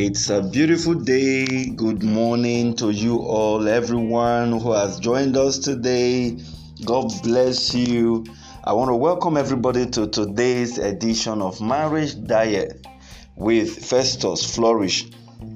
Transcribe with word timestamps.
It's 0.00 0.30
a 0.30 0.40
beautiful 0.40 0.94
day. 0.94 1.70
Good 1.70 2.04
morning 2.04 2.76
to 2.76 2.90
you 2.90 3.18
all, 3.18 3.66
everyone 3.66 4.60
who 4.60 4.70
has 4.70 5.00
joined 5.00 5.36
us 5.36 5.58
today. 5.58 6.38
God 6.84 7.10
bless 7.24 7.74
you. 7.74 8.24
I 8.62 8.74
want 8.74 8.90
to 8.90 8.94
welcome 8.94 9.36
everybody 9.36 9.86
to 9.86 10.06
today's 10.06 10.78
edition 10.78 11.42
of 11.42 11.60
Marriage 11.60 12.14
Diet 12.24 12.86
with 13.34 13.86
Festus 13.86 14.54
Flourish 14.54 15.06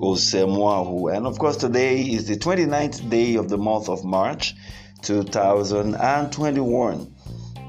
Osemwahu. 0.00 1.16
And 1.16 1.28
of 1.28 1.38
course, 1.38 1.58
today 1.58 2.00
is 2.00 2.26
the 2.26 2.34
29th 2.34 3.08
day 3.08 3.36
of 3.36 3.48
the 3.48 3.58
month 3.58 3.88
of 3.88 4.04
March 4.04 4.56
2021. 5.02 7.14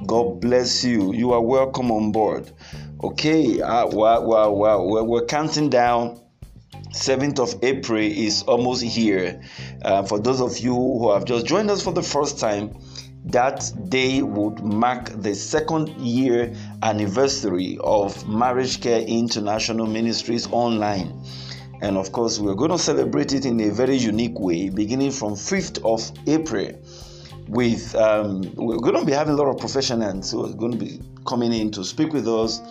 God 0.07 0.41
bless 0.41 0.83
you. 0.83 1.13
You 1.13 1.33
are 1.33 1.41
welcome 1.41 1.91
on 1.91 2.11
board. 2.11 2.51
Okay, 3.03 3.61
uh, 3.61 3.85
wow, 3.85 4.21
wow, 4.21 4.49
wow. 4.49 4.81
We're, 4.81 5.03
we're 5.03 5.25
counting 5.27 5.69
down 5.69 6.22
7th 6.93 7.39
of 7.39 7.63
April 7.63 7.99
is 7.99 8.43
almost 8.43 8.83
here. 8.83 9.41
Uh, 9.83 10.03
for 10.03 10.19
those 10.19 10.39
of 10.39 10.59
you 10.59 10.73
who 10.73 11.11
have 11.11 11.25
just 11.25 11.47
joined 11.47 11.71
us 11.71 11.83
for 11.83 11.91
the 11.91 12.03
first 12.03 12.39
time, 12.39 12.77
that 13.25 13.71
day 13.89 14.21
would 14.21 14.63
mark 14.63 15.09
the 15.21 15.33
second 15.33 15.89
year 15.97 16.53
anniversary 16.83 17.79
of 17.81 18.27
Marriage 18.29 18.79
Care 18.79 18.99
International 19.01 19.87
Ministries 19.87 20.47
online. 20.51 21.19
And 21.81 21.97
of 21.97 22.11
course, 22.11 22.37
we're 22.37 22.53
going 22.53 22.71
to 22.71 22.77
celebrate 22.77 23.33
it 23.33 23.45
in 23.45 23.59
a 23.61 23.71
very 23.71 23.97
unique 23.97 24.39
way, 24.39 24.69
beginning 24.69 25.11
from 25.11 25.33
5th 25.33 25.83
of 25.83 26.11
April. 26.27 26.79
With 27.47 27.95
um, 27.95 28.41
we're 28.55 28.77
going 28.77 28.99
to 28.99 29.05
be 29.05 29.11
having 29.13 29.33
a 29.33 29.37
lot 29.37 29.49
of 29.49 29.57
professionals 29.57 30.31
who 30.31 30.45
are 30.45 30.53
going 30.53 30.73
to 30.73 30.77
be 30.77 31.01
coming 31.25 31.51
in 31.53 31.71
to 31.71 31.83
speak 31.83 32.13
with 32.13 32.27
us. 32.27 32.61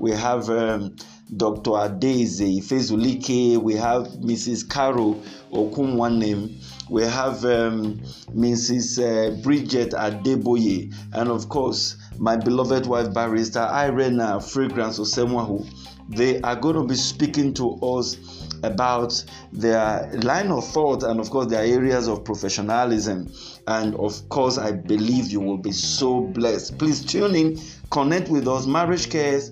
We 0.00 0.12
have 0.12 0.48
um, 0.50 0.96
Dr. 1.34 1.70
Adeze 1.72 2.62
Fezulike, 2.62 3.60
we 3.60 3.74
have 3.74 4.06
Mrs. 4.20 4.68
Carol 4.68 5.20
Okunwanem, 5.52 6.52
we 6.88 7.02
have 7.02 7.44
um, 7.44 7.98
Mrs. 8.32 9.00
Uh, 9.02 9.42
Bridget 9.42 9.90
Adeboye, 9.90 10.94
and 11.14 11.28
of 11.28 11.48
course, 11.48 11.96
my 12.18 12.36
beloved 12.36 12.86
wife, 12.86 13.12
Barrister 13.12 13.58
Irena 13.58 14.40
Fragrance 14.40 15.00
Osemwahu. 15.00 15.66
They 16.08 16.40
are 16.42 16.54
going 16.54 16.76
to 16.76 16.84
be 16.84 16.94
speaking 16.94 17.52
to 17.54 17.72
us 17.82 18.16
about 18.62 19.24
their 19.52 20.08
line 20.22 20.52
of 20.52 20.64
thought 20.68 21.02
and, 21.02 21.18
of 21.18 21.30
course, 21.30 21.48
their 21.48 21.64
areas 21.64 22.06
of 22.06 22.24
professionalism. 22.24 23.32
And 23.66 23.96
of 23.96 24.28
course, 24.28 24.58
I 24.58 24.70
believe 24.70 25.32
you 25.32 25.40
will 25.40 25.58
be 25.58 25.72
so 25.72 26.20
blessed. 26.20 26.78
Please 26.78 27.04
tune 27.04 27.34
in, 27.34 27.60
connect 27.90 28.28
with 28.28 28.46
us. 28.46 28.66
Marriage 28.66 29.10
Cares 29.10 29.50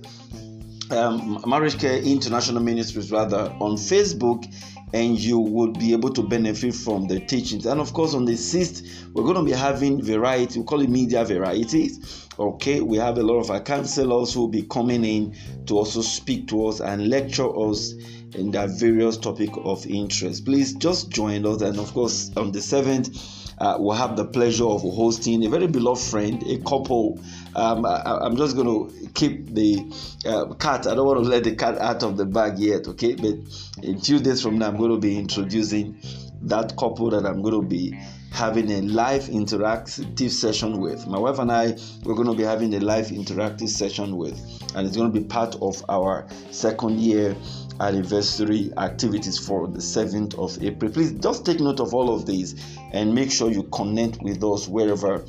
um, 0.90 1.42
Marriage 1.46 1.78
Care 1.78 1.98
International 1.98 2.62
Ministries 2.62 3.10
rather 3.10 3.52
on 3.60 3.76
Facebook 3.76 4.44
and 4.92 5.18
you 5.18 5.40
will 5.40 5.72
be 5.72 5.92
able 5.92 6.10
to 6.10 6.22
benefit 6.22 6.72
from 6.72 7.08
the 7.08 7.18
teachings. 7.18 7.66
And 7.66 7.80
of 7.80 7.92
course, 7.92 8.14
on 8.14 8.24
the 8.24 8.34
6th, 8.34 9.12
we're 9.12 9.24
going 9.24 9.34
to 9.34 9.42
be 9.42 9.50
having 9.50 10.00
variety, 10.00 10.60
we 10.60 10.64
call 10.64 10.82
it 10.82 10.88
media 10.88 11.24
varieties. 11.24 12.28
Okay, 12.38 12.80
we 12.80 12.96
have 12.98 13.18
a 13.18 13.22
lot 13.22 13.40
of 13.40 13.50
our 13.50 13.60
counselors 13.60 14.32
who 14.32 14.40
will 14.42 14.48
be 14.48 14.62
coming 14.62 15.04
in 15.04 15.36
to 15.66 15.76
also 15.76 16.00
speak 16.00 16.46
to 16.48 16.68
us 16.68 16.80
and 16.80 17.08
lecture 17.08 17.48
us 17.60 17.92
in 18.36 18.52
their 18.52 18.68
various 18.68 19.16
topic 19.16 19.50
of 19.64 19.84
interest. 19.86 20.44
Please 20.44 20.74
just 20.74 21.10
join 21.10 21.44
us, 21.44 21.60
and 21.62 21.78
of 21.78 21.92
course, 21.92 22.30
on 22.36 22.52
the 22.52 22.60
7th, 22.60 23.42
uh, 23.58 23.76
we'll 23.78 23.96
have 23.96 24.16
the 24.16 24.24
pleasure 24.24 24.66
of 24.66 24.82
hosting 24.82 25.44
a 25.44 25.48
very 25.48 25.66
beloved 25.66 26.02
friend, 26.02 26.42
a 26.44 26.58
couple. 26.58 27.20
Um, 27.56 27.86
I, 27.86 28.26
am 28.26 28.36
just 28.36 28.56
going 28.56 28.66
to 28.66 29.08
keep 29.12 29.54
the 29.54 29.92
uh, 30.26 30.54
cat. 30.54 30.86
I 30.86 30.94
don't 30.94 31.06
want 31.06 31.22
to 31.22 31.28
let 31.28 31.44
the 31.44 31.54
cat 31.54 31.78
out 31.78 32.02
of 32.02 32.16
the 32.16 32.26
bag 32.26 32.58
yet, 32.58 32.88
okay? 32.88 33.14
But 33.14 33.36
in 33.82 34.00
few 34.00 34.18
days 34.18 34.42
from 34.42 34.58
now, 34.58 34.68
I'm 34.68 34.76
going 34.76 34.90
to 34.90 34.98
be 34.98 35.16
introducing 35.16 35.98
that 36.42 36.76
couple 36.76 37.10
that 37.10 37.24
I'm 37.24 37.42
going 37.42 37.54
to 37.54 37.66
be 37.66 37.96
having 38.34 38.68
a 38.72 38.80
live 38.82 39.24
interactive 39.24 40.30
session 40.30 40.80
with. 40.80 41.06
My 41.06 41.18
wife 41.18 41.38
and 41.38 41.52
I, 41.52 41.76
we're 42.02 42.16
going 42.16 42.26
to 42.26 42.34
be 42.34 42.42
having 42.42 42.74
a 42.74 42.80
live 42.80 43.06
interactive 43.06 43.68
session 43.68 44.16
with, 44.16 44.36
and 44.74 44.86
it's 44.86 44.96
going 44.96 45.12
to 45.12 45.20
be 45.20 45.24
part 45.24 45.54
of 45.62 45.84
our 45.88 46.26
second 46.50 46.98
year 46.98 47.36
anniversary 47.80 48.72
activities 48.76 49.38
for 49.38 49.68
the 49.68 49.78
7th 49.78 50.34
of 50.38 50.62
April. 50.62 50.90
Please 50.90 51.12
just 51.12 51.44
take 51.46 51.60
note 51.60 51.80
of 51.80 51.94
all 51.94 52.12
of 52.14 52.26
these 52.26 52.54
and 52.92 53.14
make 53.14 53.30
sure 53.30 53.50
you 53.50 53.64
connect 53.64 54.20
with 54.22 54.42
us 54.42 54.68
wherever 54.68 55.24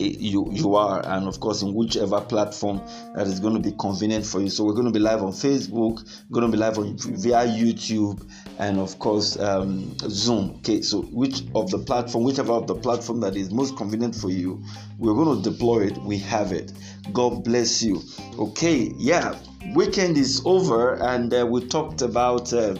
you 0.00 0.48
you 0.50 0.74
are 0.74 1.04
and 1.06 1.28
of 1.28 1.40
course 1.40 1.62
in 1.62 1.74
whichever 1.74 2.20
platform 2.20 2.80
that 3.14 3.26
is 3.26 3.40
going 3.40 3.54
to 3.54 3.60
be 3.60 3.74
convenient 3.78 4.24
for 4.24 4.40
you. 4.40 4.48
So 4.48 4.64
we're 4.64 4.74
going 4.74 4.86
to 4.86 4.92
be 4.92 4.98
live 4.98 5.22
on 5.22 5.32
facebook 5.32 6.04
going 6.30 6.46
to 6.46 6.50
be 6.50 6.58
live 6.58 6.78
on 6.78 6.96
via 6.96 7.46
youtube 7.46 8.26
and 8.58 8.78
of 8.78 8.98
course 8.98 9.38
um, 9.38 9.96
zoom. 10.08 10.56
Okay 10.58 10.82
so 10.82 11.02
which 11.02 11.42
of 11.54 11.70
the 11.70 11.78
platform 11.78 12.24
whichever 12.24 12.52
of 12.52 12.66
the 12.66 12.74
platform 12.74 13.20
that 13.20 13.36
is 13.36 13.50
most 13.50 13.76
convenient 13.76 14.14
for 14.14 14.30
you 14.30 14.62
we're 14.98 15.14
going 15.14 15.42
to 15.42 15.50
deploy 15.50 15.86
it. 15.86 15.98
We 15.98 16.18
have 16.18 16.52
it. 16.52 16.72
God 17.12 17.44
bless 17.44 17.82
you. 17.82 18.02
Okay 18.38 18.92
yeah 18.96 19.38
weekend 19.74 20.16
is 20.16 20.42
over 20.44 20.94
and 20.94 21.32
uh, 21.34 21.46
we 21.46 21.66
talked 21.66 22.02
about 22.02 22.52
uh, 22.52 22.74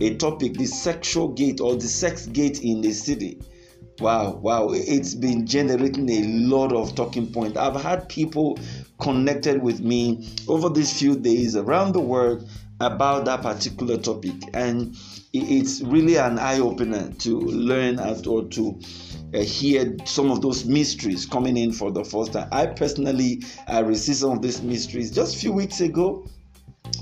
a 0.00 0.14
topic 0.16 0.54
the 0.54 0.66
sexual 0.66 1.28
gate 1.28 1.60
or 1.60 1.76
the 1.76 1.88
sex 1.88 2.26
gate 2.26 2.62
in 2.62 2.80
the 2.80 2.92
city 2.92 3.38
wow 4.00 4.32
wow. 4.42 4.70
It's 4.72 5.14
been 5.14 5.46
generating 5.46 6.08
a 6.10 6.22
lot 6.24 6.72
of 6.72 6.94
talking 6.94 7.32
point 7.32 7.56
i've 7.56 7.80
had 7.80 8.08
people 8.08 8.58
connected 8.98 9.62
with 9.62 9.80
me 9.80 10.28
over 10.48 10.68
these 10.68 10.98
few 10.98 11.16
days 11.16 11.56
around 11.56 11.92
the 11.92 12.00
world 12.00 12.48
about 12.80 13.24
that 13.24 13.42
particular 13.42 13.96
topic. 13.96 14.34
And 14.54 14.96
it's 15.32 15.80
really 15.82 16.16
an 16.16 16.38
eye-opener 16.38 17.10
to 17.20 17.38
learn 17.38 17.98
or 17.98 18.44
to 18.44 18.80
uh, 19.34 19.38
hear 19.40 19.96
some 20.04 20.30
of 20.30 20.40
those 20.40 20.64
mysteries 20.64 21.26
coming 21.26 21.56
in 21.56 21.72
for 21.72 21.90
the 21.90 22.04
first 22.04 22.32
time. 22.32 22.48
I 22.52 22.66
personally 22.66 23.42
i 23.66 23.80
received 23.80 24.18
some 24.18 24.32
of 24.32 24.42
these 24.42 24.62
mysteries 24.62 25.10
just 25.10 25.36
a 25.36 25.38
few 25.38 25.52
weeks 25.52 25.80
ago. 25.80 26.26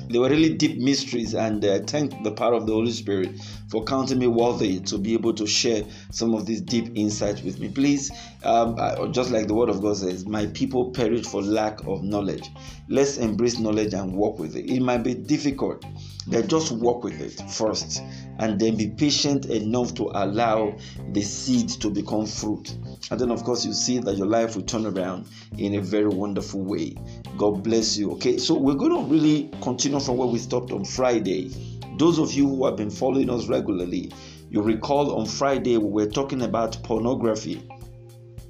They 0.08 0.18
were 0.18 0.28
really 0.28 0.54
deep 0.54 0.78
mysteries, 0.78 1.34
and 1.34 1.64
uh, 1.64 1.80
thank 1.80 2.22
the 2.22 2.30
power 2.30 2.54
of 2.54 2.66
the 2.66 2.72
Holy 2.72 2.92
Spirit 2.92 3.30
for 3.68 3.84
counting 3.84 4.18
me 4.18 4.26
worthy 4.26 4.80
to 4.80 4.98
be 4.98 5.14
able 5.14 5.32
to 5.34 5.46
share 5.46 5.82
some 6.10 6.34
of 6.34 6.46
these 6.46 6.60
deep 6.60 6.92
insights 6.94 7.42
with 7.42 7.58
me. 7.58 7.68
Please, 7.68 8.10
um, 8.42 8.76
I, 8.78 9.06
just 9.08 9.30
like 9.30 9.46
the 9.46 9.54
Word 9.54 9.68
of 9.68 9.80
God 9.80 9.96
says, 9.96 10.26
my 10.26 10.46
people 10.46 10.90
perish 10.90 11.26
for 11.26 11.42
lack 11.42 11.84
of 11.86 12.02
knowledge. 12.02 12.48
Let's 12.88 13.16
embrace 13.16 13.58
knowledge 13.58 13.94
and 13.94 14.12
work 14.12 14.38
with 14.38 14.56
it. 14.56 14.70
It 14.70 14.80
might 14.80 14.98
be 14.98 15.14
difficult, 15.14 15.84
but 16.26 16.48
just 16.48 16.72
work 16.72 17.02
with 17.02 17.20
it 17.20 17.50
first, 17.50 18.02
and 18.38 18.60
then 18.60 18.76
be 18.76 18.90
patient 18.90 19.46
enough 19.46 19.94
to 19.94 20.10
allow 20.14 20.76
the 21.12 21.22
seed 21.22 21.68
to 21.68 21.90
become 21.90 22.26
fruit. 22.26 22.76
And 23.10 23.20
then, 23.20 23.30
of 23.30 23.44
course, 23.44 23.64
you 23.64 23.72
see 23.72 23.98
that 23.98 24.16
your 24.16 24.26
life 24.26 24.56
will 24.56 24.62
turn 24.62 24.86
around 24.86 25.26
in 25.58 25.74
a 25.74 25.80
very 25.80 26.08
wonderful 26.08 26.60
way. 26.60 26.94
God 27.36 27.62
bless 27.62 27.96
you. 27.96 28.12
Okay, 28.12 28.38
so 28.38 28.54
we're 28.54 28.74
going 28.74 28.92
to 28.92 29.10
really 29.10 29.50
continue 29.62 30.00
from 30.00 30.16
where 30.16 30.28
we 30.28 30.38
stopped 30.38 30.72
on 30.72 30.84
Friday. 30.84 31.73
Those 31.96 32.18
of 32.18 32.32
you 32.32 32.48
who 32.48 32.64
have 32.66 32.76
been 32.76 32.90
following 32.90 33.30
us 33.30 33.46
regularly, 33.46 34.10
you 34.50 34.62
recall 34.62 35.16
on 35.16 35.26
Friday 35.26 35.76
we 35.76 35.90
were 35.90 36.10
talking 36.10 36.42
about 36.42 36.82
pornography. 36.82 37.62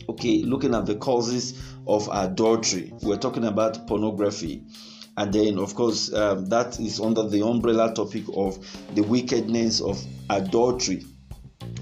Okay, 0.09 0.43
looking 0.43 0.75
at 0.75 0.87
the 0.87 0.95
causes 0.97 1.61
of 1.87 2.09
adultery. 2.13 2.93
We're 3.03 3.19
talking 3.19 3.45
about 3.45 3.87
pornography. 3.87 4.63
And 5.17 5.33
then, 5.33 5.59
of 5.59 5.75
course, 5.75 6.13
um, 6.13 6.47
that 6.47 6.81
is 6.81 7.01
under 7.01 7.29
the 7.29 7.47
umbrella 7.47 7.95
topic 7.95 8.25
of 8.35 8.59
the 8.95 9.03
wickedness 9.03 9.81
of 9.81 10.03
adultery 10.31 11.05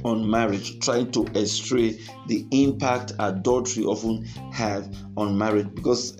on 0.04 0.28
marriage, 0.28 0.80
trying 0.80 1.12
to 1.12 1.24
estray 1.34 1.98
the 2.26 2.46
impact 2.50 3.12
adultery 3.20 3.84
often 3.84 4.24
have 4.52 4.94
on 5.16 5.38
marriage. 5.38 5.72
Because, 5.74 6.12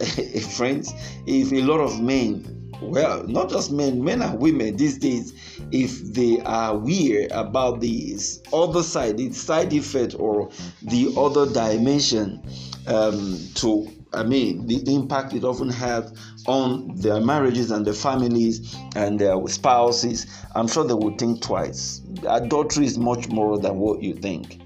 friends, 0.57 0.93
if 1.27 1.53
a 1.53 1.63
lot 1.63 1.81
of 1.81 2.01
men 2.01 2.62
well, 2.91 3.27
not 3.27 3.51
just 3.51 3.73
men, 3.73 4.03
men 4.03 4.23
and 4.23 4.39
women 4.39 4.77
these 4.77 4.99
days, 4.99 5.33
if 5.71 6.03
they 6.13 6.41
are 6.41 6.75
aware 6.75 7.29
about 7.31 7.81
the 7.81 8.17
other 8.53 8.83
side, 8.83 9.17
the 9.17 9.33
side 9.33 9.73
effect 9.73 10.15
or 10.19 10.51
the 10.83 11.15
other 11.17 11.47
dimension 11.53 12.43
um, 12.87 13.39
to 13.55 13.89
I 14.15 14.25
mean, 14.25 14.67
the 14.67 14.95
impact 14.95 15.33
it 15.33 15.43
often 15.43 15.71
has 15.71 16.13
on 16.47 16.95
their 16.97 17.21
marriages 17.21 17.71
and 17.71 17.87
their 17.87 17.95
families 17.95 18.77
and 18.95 19.19
their 19.19 19.37
spouses, 19.49 20.27
I'm 20.55 20.69
sure 20.69 20.85
they 20.85 20.93
will 20.95 21.17
think 21.17 21.41
twice. 21.41 22.03
Adultery 22.29 22.85
is 22.85 22.99
much 22.99 23.29
more 23.29 23.59
than 23.59 23.79
what 23.79 24.03
you 24.03 24.15
think. 24.15 24.61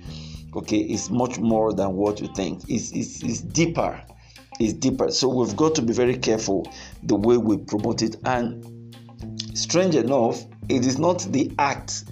Okay, 0.57 0.79
it's 0.79 1.11
much 1.11 1.39
more 1.39 1.73
than 1.73 1.95
what 1.95 2.21
you 2.21 2.29
think. 2.35 2.63
It's, 2.69 2.91
it's, 2.93 3.23
it's 3.23 3.41
deeper. 3.41 4.03
It's 4.59 4.73
deeper. 4.73 5.11
So 5.11 5.29
we've 5.29 5.57
got 5.57 5.75
to 5.77 5.83
be 5.83 5.93
very 5.93 6.17
careful 6.17 6.71
the 7.03 7.17
way 7.17 7.37
we 7.37 7.59
promote 7.59 8.03
it. 8.03 8.17
And 8.25 8.95
strange 9.55 9.95
enough, 9.95 10.43
it 10.69 10.87
is 10.87 10.99
not 10.99 11.21
the 11.31 11.53
act, 11.59 12.05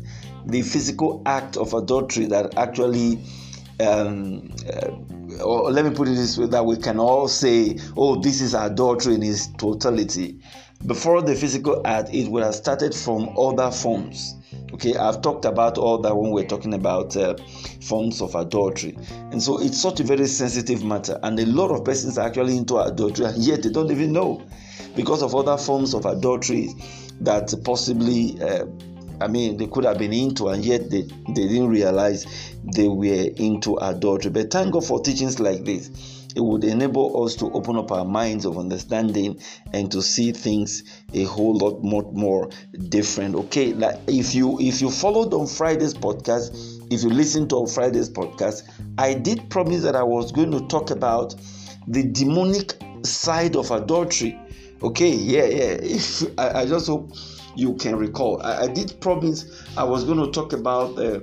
the 0.46 0.62
physical 0.62 1.22
act 1.26 1.56
of 1.56 1.72
adultery 1.74 2.26
that 2.26 2.56
actually 2.56 3.20
um, 3.80 4.50
uh, 4.72 4.90
or 5.42 5.70
let 5.72 5.84
me 5.84 5.90
put 5.90 6.06
it 6.06 6.14
this 6.14 6.38
way 6.38 6.46
that 6.46 6.64
we 6.64 6.76
can 6.76 7.00
all 7.00 7.26
say, 7.26 7.78
oh, 7.96 8.20
this 8.20 8.40
is 8.40 8.54
adultery 8.54 9.14
in 9.14 9.22
its 9.22 9.48
totality. 9.48 10.38
before 10.86 11.22
the 11.22 11.34
physical 11.34 11.80
act, 11.86 12.10
it 12.12 12.30
would 12.30 12.42
have 12.42 12.54
started 12.54 12.94
from 12.94 13.34
other 13.38 13.70
forms. 13.70 14.36
Okay, 14.74 14.96
I've 14.96 15.22
talked 15.22 15.44
about 15.44 15.78
all 15.78 15.98
that 15.98 16.16
when 16.16 16.32
we're 16.32 16.48
talking 16.48 16.74
about 16.74 17.16
uh, 17.16 17.36
forms 17.80 18.20
of 18.20 18.34
adultery, 18.34 18.98
and 19.30 19.40
so 19.40 19.62
it's 19.62 19.80
such 19.80 20.00
a 20.00 20.02
very 20.02 20.26
sensitive 20.26 20.82
matter. 20.82 21.16
And 21.22 21.38
a 21.38 21.46
lot 21.46 21.70
of 21.70 21.84
persons 21.84 22.18
are 22.18 22.26
actually 22.26 22.56
into 22.56 22.78
adultery, 22.78 23.26
and 23.26 23.36
yet 23.38 23.62
they 23.62 23.70
don't 23.70 23.92
even 23.92 24.12
know 24.12 24.42
because 24.96 25.22
of 25.22 25.32
other 25.32 25.56
forms 25.56 25.94
of 25.94 26.06
adultery 26.06 26.70
that 27.20 27.54
possibly. 27.64 28.36
Uh, 28.42 28.66
I 29.20 29.28
mean, 29.28 29.58
they 29.58 29.68
could 29.68 29.84
have 29.84 29.96
been 29.96 30.12
into, 30.12 30.48
and 30.48 30.64
yet 30.64 30.90
they, 30.90 31.02
they 31.02 31.46
didn't 31.46 31.68
realize 31.68 32.26
they 32.64 32.88
were 32.88 33.30
into 33.36 33.76
adultery. 33.76 34.32
But 34.32 34.50
thank 34.50 34.72
God 34.72 34.84
for 34.84 35.00
teachings 35.00 35.38
like 35.38 35.64
this 35.64 35.88
it 36.34 36.40
would 36.40 36.64
enable 36.64 37.24
us 37.24 37.36
to 37.36 37.50
open 37.52 37.76
up 37.76 37.92
our 37.92 38.04
minds 38.04 38.44
of 38.44 38.58
understanding 38.58 39.40
and 39.72 39.90
to 39.92 40.02
see 40.02 40.32
things 40.32 40.82
a 41.12 41.24
whole 41.24 41.56
lot 41.56 41.82
more, 41.82 42.10
more 42.12 42.50
different 42.88 43.34
okay? 43.34 43.72
Like 43.72 44.00
if 44.06 44.34
you 44.34 44.58
if 44.60 44.80
you 44.80 44.90
followed 44.90 45.32
on 45.32 45.46
friday's 45.46 45.94
podcast 45.94 46.74
if 46.92 47.02
you 47.02 47.10
listen 47.10 47.48
to 47.48 47.56
on 47.56 47.66
friday's 47.66 48.10
podcast 48.10 48.62
i 48.98 49.14
did 49.14 49.48
promise 49.50 49.82
that 49.82 49.96
i 49.96 50.02
was 50.02 50.32
going 50.32 50.50
to 50.50 50.60
talk 50.66 50.90
about 50.90 51.34
the 51.88 52.02
demonic 52.02 52.74
side 53.04 53.56
of 53.56 53.70
adultery 53.70 54.38
okay? 54.82 55.10
Yeah 55.10 55.44
yeah. 55.44 55.78
If 55.80 56.22
i, 56.38 56.60
I 56.62 56.66
just 56.66 56.86
hope 56.86 57.12
you 57.56 57.74
can 57.74 57.94
recall. 57.94 58.42
I, 58.42 58.62
I, 58.62 58.66
did 58.66 59.00
promise 59.00 59.64
i 59.76 59.84
was 59.84 60.04
going 60.04 60.18
to 60.18 60.30
talk 60.32 60.52
about 60.52 60.98
uh, 60.98 61.20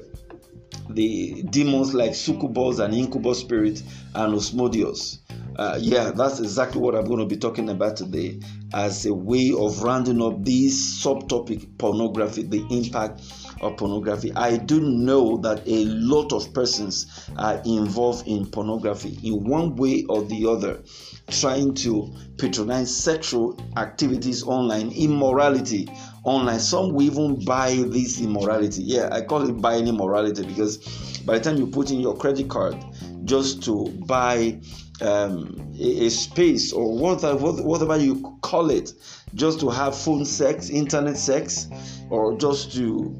the 0.95 1.43
demons 1.43 1.93
like 1.93 2.15
succubus 2.15 2.79
and 2.79 2.93
incubus 2.93 3.39
spirit 3.39 3.81
and 4.15 4.35
Asmodeus. 4.35 5.19
Uh, 5.55 5.77
yeah, 5.81 6.11
that's 6.11 6.39
exactly 6.39 6.79
what 6.81 6.95
I'm 6.95 7.05
going 7.05 7.19
to 7.19 7.25
be 7.25 7.37
talking 7.37 7.69
about 7.69 7.97
today 7.97 8.39
as 8.73 9.05
a 9.05 9.13
way 9.13 9.51
of 9.55 9.83
rounding 9.83 10.21
up 10.21 10.43
this 10.43 11.03
subtopic 11.03 11.77
pornography, 11.77 12.43
the 12.43 12.65
impact 12.69 13.21
of 13.59 13.77
pornography. 13.77 14.31
I 14.33 14.57
do 14.57 14.79
know 14.79 15.37
that 15.37 15.63
a 15.67 15.85
lot 15.85 16.31
of 16.33 16.53
persons 16.53 17.29
are 17.37 17.61
involved 17.65 18.27
in 18.27 18.47
pornography 18.47 19.19
in 19.23 19.43
one 19.43 19.75
way 19.75 20.05
or 20.07 20.23
the 20.23 20.47
other, 20.47 20.81
trying 21.29 21.73
to 21.75 22.13
patronize 22.37 22.95
sexual 22.95 23.59
activities 23.77 24.43
online, 24.43 24.91
immorality 24.91 25.89
online. 26.23 26.59
Some 26.59 26.93
will 26.93 27.03
even 27.03 27.43
buy 27.45 27.75
this 27.87 28.21
immorality. 28.21 28.83
Yeah, 28.83 29.09
I 29.11 29.21
call 29.21 29.47
it 29.49 29.53
buying 29.61 29.87
immorality 29.87 30.45
because 30.45 30.77
by 31.25 31.37
the 31.37 31.43
time 31.43 31.57
you 31.57 31.67
put 31.67 31.91
in 31.91 31.99
your 31.99 32.15
credit 32.17 32.49
card 32.49 32.77
just 33.25 33.63
to 33.63 33.87
buy 34.05 34.59
um, 35.01 35.73
a, 35.79 36.05
a, 36.05 36.09
space 36.09 36.73
or 36.73 36.97
whatever, 36.97 37.51
whatever 37.63 37.97
you 37.97 38.37
call 38.41 38.69
it, 38.69 38.93
just 39.33 39.59
to 39.61 39.69
have 39.69 39.97
phone 39.97 40.25
sex, 40.25 40.69
internet 40.69 41.17
sex, 41.17 41.67
or 42.09 42.37
just 42.37 42.73
to, 42.73 43.15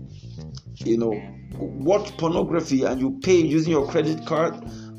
you 0.78 0.98
know, 0.98 1.20
watch 1.58 2.16
pornography 2.18 2.84
and 2.84 3.00
you 3.00 3.20
pay 3.24 3.38
using 3.38 3.72
your 3.72 3.88
credit 3.88 4.26
card. 4.26 4.54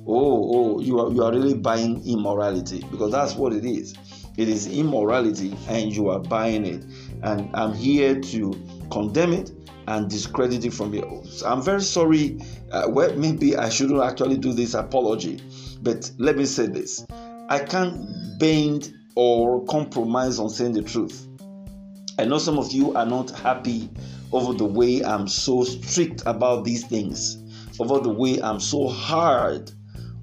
Oh, 0.05 0.77
oh, 0.77 0.81
you 0.81 0.99
are 0.99 1.13
you 1.13 1.23
are 1.23 1.31
really 1.31 1.55
buying 1.55 2.05
immorality 2.05 2.85
because 2.91 3.13
that's 3.13 3.35
what 3.35 3.53
it 3.53 3.65
is. 3.65 3.95
It 4.37 4.49
is 4.49 4.67
immorality, 4.67 5.57
and 5.69 5.95
you 5.95 6.09
are 6.09 6.19
buying 6.19 6.65
it 6.67 6.85
and 7.23 7.49
I'm 7.55 7.73
here 7.73 8.21
to 8.21 8.53
condemn 8.91 9.33
it 9.33 9.53
and 9.89 10.09
discredit 10.09 10.65
it 10.65 10.73
from 10.73 10.95
you. 10.95 11.25
I'm 11.45 11.63
very 11.63 11.83
sorry. 11.83 12.41
Uh, 12.71 12.85
well, 12.89 13.15
maybe 13.17 13.57
I 13.57 13.69
shouldn't 13.69 14.03
actually 14.03 14.39
do 14.39 14.53
this 14.53 14.75
apology, 14.75 15.41
but 15.83 16.11
let 16.19 16.37
me 16.37 16.45
say 16.45 16.67
this: 16.67 17.05
I 17.49 17.59
can't 17.59 18.39
bend 18.39 18.95
or 19.15 19.65
compromise 19.67 20.39
on 20.39 20.51
saying 20.51 20.73
the 20.73 20.83
truth. 20.83 21.29
I 22.19 22.25
know 22.25 22.39
some 22.39 22.59
of 22.59 22.73
you 22.73 22.95
are 22.95 23.07
not 23.07 23.31
happy 23.31 23.89
over 24.33 24.53
the 24.53 24.65
way 24.65 25.05
I'm 25.05 25.29
so 25.29 25.65
strict 25.65 26.23
about 26.27 26.65
these 26.65 26.87
things, 26.87 27.39
over 27.79 27.99
the 28.01 28.11
way 28.11 28.41
I'm 28.41 28.61
so 28.61 28.89
hard 28.89 29.71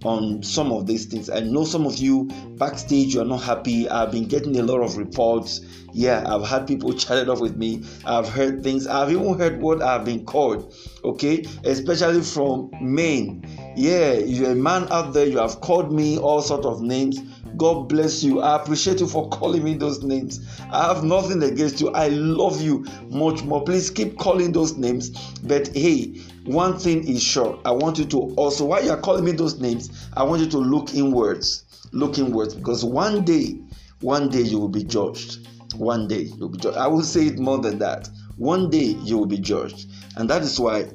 on 0.03 0.41
some 0.43 0.71
of 0.71 0.87
these 0.87 1.05
things. 1.05 1.29
I 1.29 1.41
know 1.41 1.65
some 1.65 1.85
of 1.85 1.97
you 1.97 2.25
backstage 2.57 3.13
you 3.13 3.21
are 3.21 3.25
not 3.25 3.41
happy. 3.43 3.89
I've 3.89 4.11
been 4.11 4.27
getting 4.27 4.57
a 4.59 4.63
lot 4.63 4.81
of 4.81 4.97
reports. 4.97 5.61
Yeah, 5.91 6.23
I've 6.27 6.47
had 6.47 6.67
people 6.67 6.93
chatted 7.03 7.29
up 7.29 7.39
with 7.39 7.57
me. 7.57 7.83
I've 8.05 8.29
heard 8.29 8.63
things. 8.63 8.87
I've 8.87 9.11
even 9.11 9.37
heard 9.37 9.61
what 9.61 9.81
I've 9.81 10.05
been 10.05 10.25
called. 10.25 10.73
Okay, 11.03 11.45
especially 11.63 12.21
from 12.21 12.71
men. 12.81 13.43
Yeah, 13.75 14.13
you're 14.13 14.51
a 14.51 14.55
man 14.55 14.87
out 14.91 15.13
there. 15.13 15.25
You 15.25 15.37
have 15.39 15.61
called 15.61 15.91
me 15.91 16.17
all 16.17 16.41
sort 16.41 16.65
of 16.65 16.81
names. 16.81 17.19
God 17.57 17.89
bless 17.89 18.23
you. 18.23 18.41
I 18.41 18.61
appreciate 18.61 18.99
you 18.99 19.07
for 19.07 19.27
calling 19.31 19.63
me 19.63 19.73
those 19.73 20.03
names. 20.03 20.39
I 20.71 20.93
have 20.93 21.03
nothing 21.03 21.43
against 21.43 21.81
you. 21.81 21.89
I 21.89 22.07
love 22.09 22.61
you 22.61 22.85
much 23.09 23.43
more. 23.43 23.63
Please 23.63 23.89
keep 23.89 24.17
calling 24.17 24.51
those 24.51 24.77
names. 24.77 25.09
But 25.43 25.75
hey, 25.75 26.21
one 26.49 26.79
thing 26.79 27.07
is 27.07 27.21
sure. 27.21 27.59
I 27.63 27.71
want 27.71 27.99
you 27.99 28.05
to 28.05 28.17
also, 28.35 28.65
while 28.65 28.83
you 28.83 28.89
are 28.89 28.99
calling 28.99 29.23
me 29.23 29.33
those 29.33 29.59
names, 29.59 30.07
I 30.17 30.23
want 30.23 30.41
you 30.41 30.49
to 30.49 30.57
look 30.57 30.95
inwards. 30.95 31.63
Look 31.91 32.17
inwards 32.17 32.55
because 32.55 32.83
one 32.83 33.23
day, 33.23 33.59
one 34.01 34.29
day 34.29 34.41
you 34.41 34.59
will 34.59 34.69
be 34.69 34.83
judged. 34.83 35.47
One 35.75 36.07
day 36.07 36.21
you'll 36.37 36.49
be 36.49 36.57
judged. 36.57 36.77
I 36.77 36.87
will 36.87 37.03
say 37.03 37.27
it 37.27 37.37
more 37.37 37.59
than 37.59 37.77
that. 37.79 38.09
One 38.37 38.71
day 38.71 38.97
you 39.03 39.19
will 39.19 39.27
be 39.27 39.37
judged. 39.37 39.87
And 40.15 40.27
that 40.31 40.41
is 40.41 40.59
why 40.59 40.89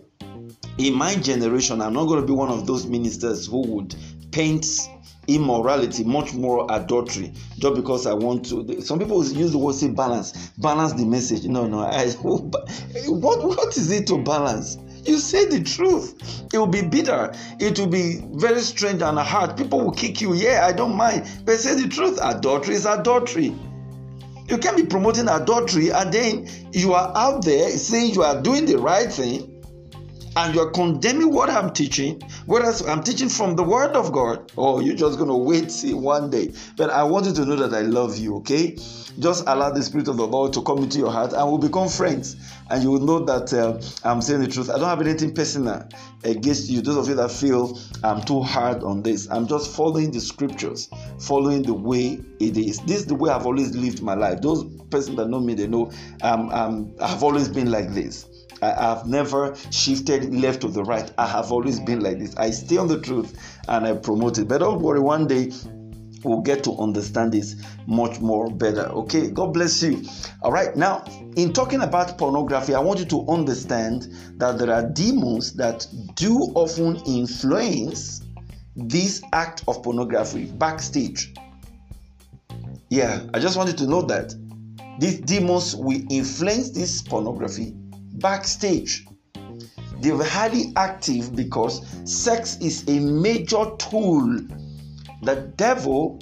in 0.79 0.95
my 0.95 1.15
generation, 1.15 1.81
I'm 1.81 1.93
not 1.93 2.07
going 2.07 2.21
to 2.21 2.27
be 2.27 2.33
one 2.33 2.51
of 2.51 2.67
those 2.67 2.87
ministers 2.87 3.47
who 3.47 3.61
would 3.69 3.95
paint 4.33 4.67
immorality, 5.29 6.03
much 6.03 6.35
more 6.35 6.67
adultery, 6.71 7.33
just 7.59 7.77
because 7.77 8.07
I 8.07 8.13
want 8.13 8.47
to. 8.47 8.81
Some 8.83 8.99
people 8.99 9.25
use 9.25 9.53
the 9.53 9.59
word 9.59 9.77
say 9.77 9.89
balance, 9.89 10.51
balance 10.59 10.95
the 10.95 11.05
message. 11.05 11.45
No, 11.45 11.67
no, 11.69 11.81
I, 11.81 12.09
what 12.23 13.45
what 13.45 13.77
is 13.77 13.91
it 13.93 14.09
to 14.09 14.19
balance? 14.19 14.79
You 15.05 15.19
say 15.19 15.45
the 15.47 15.63
truth. 15.63 16.15
It 16.53 16.59
will 16.59 16.67
be 16.67 16.83
bitter. 16.83 17.33
It 17.61 17.79
will 17.79 17.89
be 17.89 18.23
very 18.33 18.61
strange 18.61 19.03
and 19.03 19.19
hard. 19.19 19.57
People 19.57 19.81
will 19.81 19.93
kick 19.93 20.21
you. 20.21 20.35
Yeah, 20.35 20.67
I 20.67 20.73
don't 20.73 20.97
mind. 20.97 21.29
But 21.45 21.59
say 21.59 21.81
the 21.81 21.89
truth. 21.89 22.19
Adultery 22.23 22.75
is 22.75 22.87
adultery. 22.87 23.55
You 24.49 24.59
can't 24.59 24.77
be 24.77 24.85
promoting 24.85 25.29
adultery 25.29 25.91
and 25.91 26.13
then 26.13 26.49
you 26.73 26.93
are 26.93 27.13
out 27.17 27.45
there 27.45 27.71
saying 27.71 28.15
you 28.15 28.23
are 28.23 28.41
doing 28.43 28.67
the 28.67 28.77
right 28.77 29.11
thing 29.11 29.54
and 30.37 30.55
you're 30.55 30.71
condemning 30.71 31.33
what 31.33 31.49
I'm 31.51 31.71
teaching, 31.73 32.21
whereas 32.47 32.87
I'm 32.87 33.03
teaching 33.03 33.29
from 33.29 33.55
the 33.57 33.63
Word 33.63 33.93
of 33.93 34.13
God, 34.13 34.53
oh, 34.57 34.81
you're 34.81 34.97
just 34.97 35.17
going 35.17 35.29
to 35.29 35.37
wait 35.37 35.71
see 35.71 35.95
one 35.95 36.31
day. 36.31 36.53
But 36.77 36.91
I 36.91 37.05
want 37.05 37.27
you 37.27 37.33
to 37.35 37.45
know 37.45 37.57
that 37.57 37.75
I 37.75 37.83
love 37.83 38.19
you, 38.19 38.37
okay? 38.37 38.77
Just 39.19 39.45
allow 39.47 39.71
the 39.71 39.83
Spirit 39.83 40.09
of 40.09 40.17
the 40.17 40.27
Lord 40.27 40.53
to 40.55 40.63
come 40.63 40.79
into 40.79 40.99
your 40.99 41.11
heart 41.11 41.33
and 41.33 41.47
we'll 41.49 41.59
become 41.59 41.89
friends. 41.89 42.37
And 42.71 42.83
you 42.83 42.91
will 42.91 43.01
know 43.01 43.21
that 43.21 43.53
uh, 43.53 43.81
I'm 44.09 44.21
saying 44.23 44.41
the 44.41 44.49
truth. 44.49 44.71
I 44.71 44.79
don't 44.79 44.89
have 44.89 45.01
anything 45.01 45.35
personal 45.35 45.89
against 46.25 46.69
you, 46.69 46.81
those 46.81 46.97
of 46.97 47.09
you 47.09 47.15
that 47.15 47.31
feel 47.31 47.79
I'm 48.03 48.23
too 48.23 48.41
hard 48.41 48.83
on 48.83 49.03
this. 49.03 49.31
I'm 49.31 49.47
just 49.47 49.77
following 49.77 50.11
the 50.11 50.21
scriptures, 50.21 50.89
following 51.21 51.63
the 51.63 51.75
way 51.75 52.21
it 52.41 52.57
is. 52.57 52.81
This 52.81 53.01
is 53.01 53.07
the 53.07 53.15
way 53.15 53.31
I've 53.31 53.47
always 53.47 53.77
lived 53.77 54.03
my 54.03 54.15
life. 54.15 54.41
Those 54.41 54.65
persons 54.91 55.17
that 55.17 55.29
know 55.29 55.41
me, 55.41 55.55
they 55.55 55.69
know 55.69 55.93
um, 56.23 56.49
um, 56.51 56.95
I've 57.01 57.23
always 57.23 57.49
been 57.49 57.71
like 57.71 57.91
this. 57.91 58.27
I 58.63 58.95
have 58.95 59.07
never 59.07 59.55
shifted 59.71 60.35
left 60.35 60.61
to 60.63 60.69
the 60.69 60.85
right. 60.85 61.11
I 61.19 61.27
have 61.27 61.53
always 61.53 61.81
been 61.81 62.01
like 62.01 62.19
this. 62.19 62.35
I 62.37 62.51
stay 62.51 62.77
on 62.77 62.89
the 62.89 63.01
truth 63.01 63.37
and 63.69 63.87
I 63.87 63.95
promote 63.95 64.39
it. 64.39 64.49
But 64.49 64.59
don't 64.59 64.81
worry, 64.81 65.01
one 65.01 65.27
day 65.27 65.53
we'll 66.25 66.41
get 66.41 66.65
to 66.65 66.73
understand 66.79 67.33
this 67.33 67.57
much 67.87 68.21
more 68.21 68.51
better. 68.51 68.87
Okay, 68.87 69.31
God 69.31 69.53
bless 69.53 69.83
you. 69.83 70.03
All 70.43 70.53
right, 70.53 70.75
now 70.77 71.05
in 71.37 71.53
talking 71.53 71.83
about 71.83 72.17
pornography, 72.19 72.75
I 72.75 72.81
want 72.81 72.99
you 72.99 73.07
to 73.07 73.27
understand 73.29 74.09
that 74.39 74.59
there 74.59 74.73
are 74.73 74.89
demons 74.91 75.53
that 75.55 75.87
do 76.15 76.35
often 76.55 76.97
influence 77.07 78.23
this 78.77 79.23
act 79.33 79.65
of 79.69 79.83
pornography 79.83 80.47
backstage. 80.47 81.35
Yeah, 82.89 83.27
I 83.35 83.39
just 83.39 83.57
wanted 83.57 83.79
to 83.79 83.87
know 83.87 84.03
that 84.03 84.35
these 84.99 85.21
demons 85.21 85.75
will 85.77 86.01
influence 86.11 86.71
this 86.71 87.03
pornography 87.03 87.75
backstage. 88.15 89.07
They're 90.01 90.23
highly 90.23 90.73
active 90.77 91.35
because 91.35 91.87
sex 92.05 92.59
is 92.61 92.87
a 92.89 92.99
major 92.99 93.65
tool 93.79 94.41
the 95.25 95.37
devil 95.57 96.21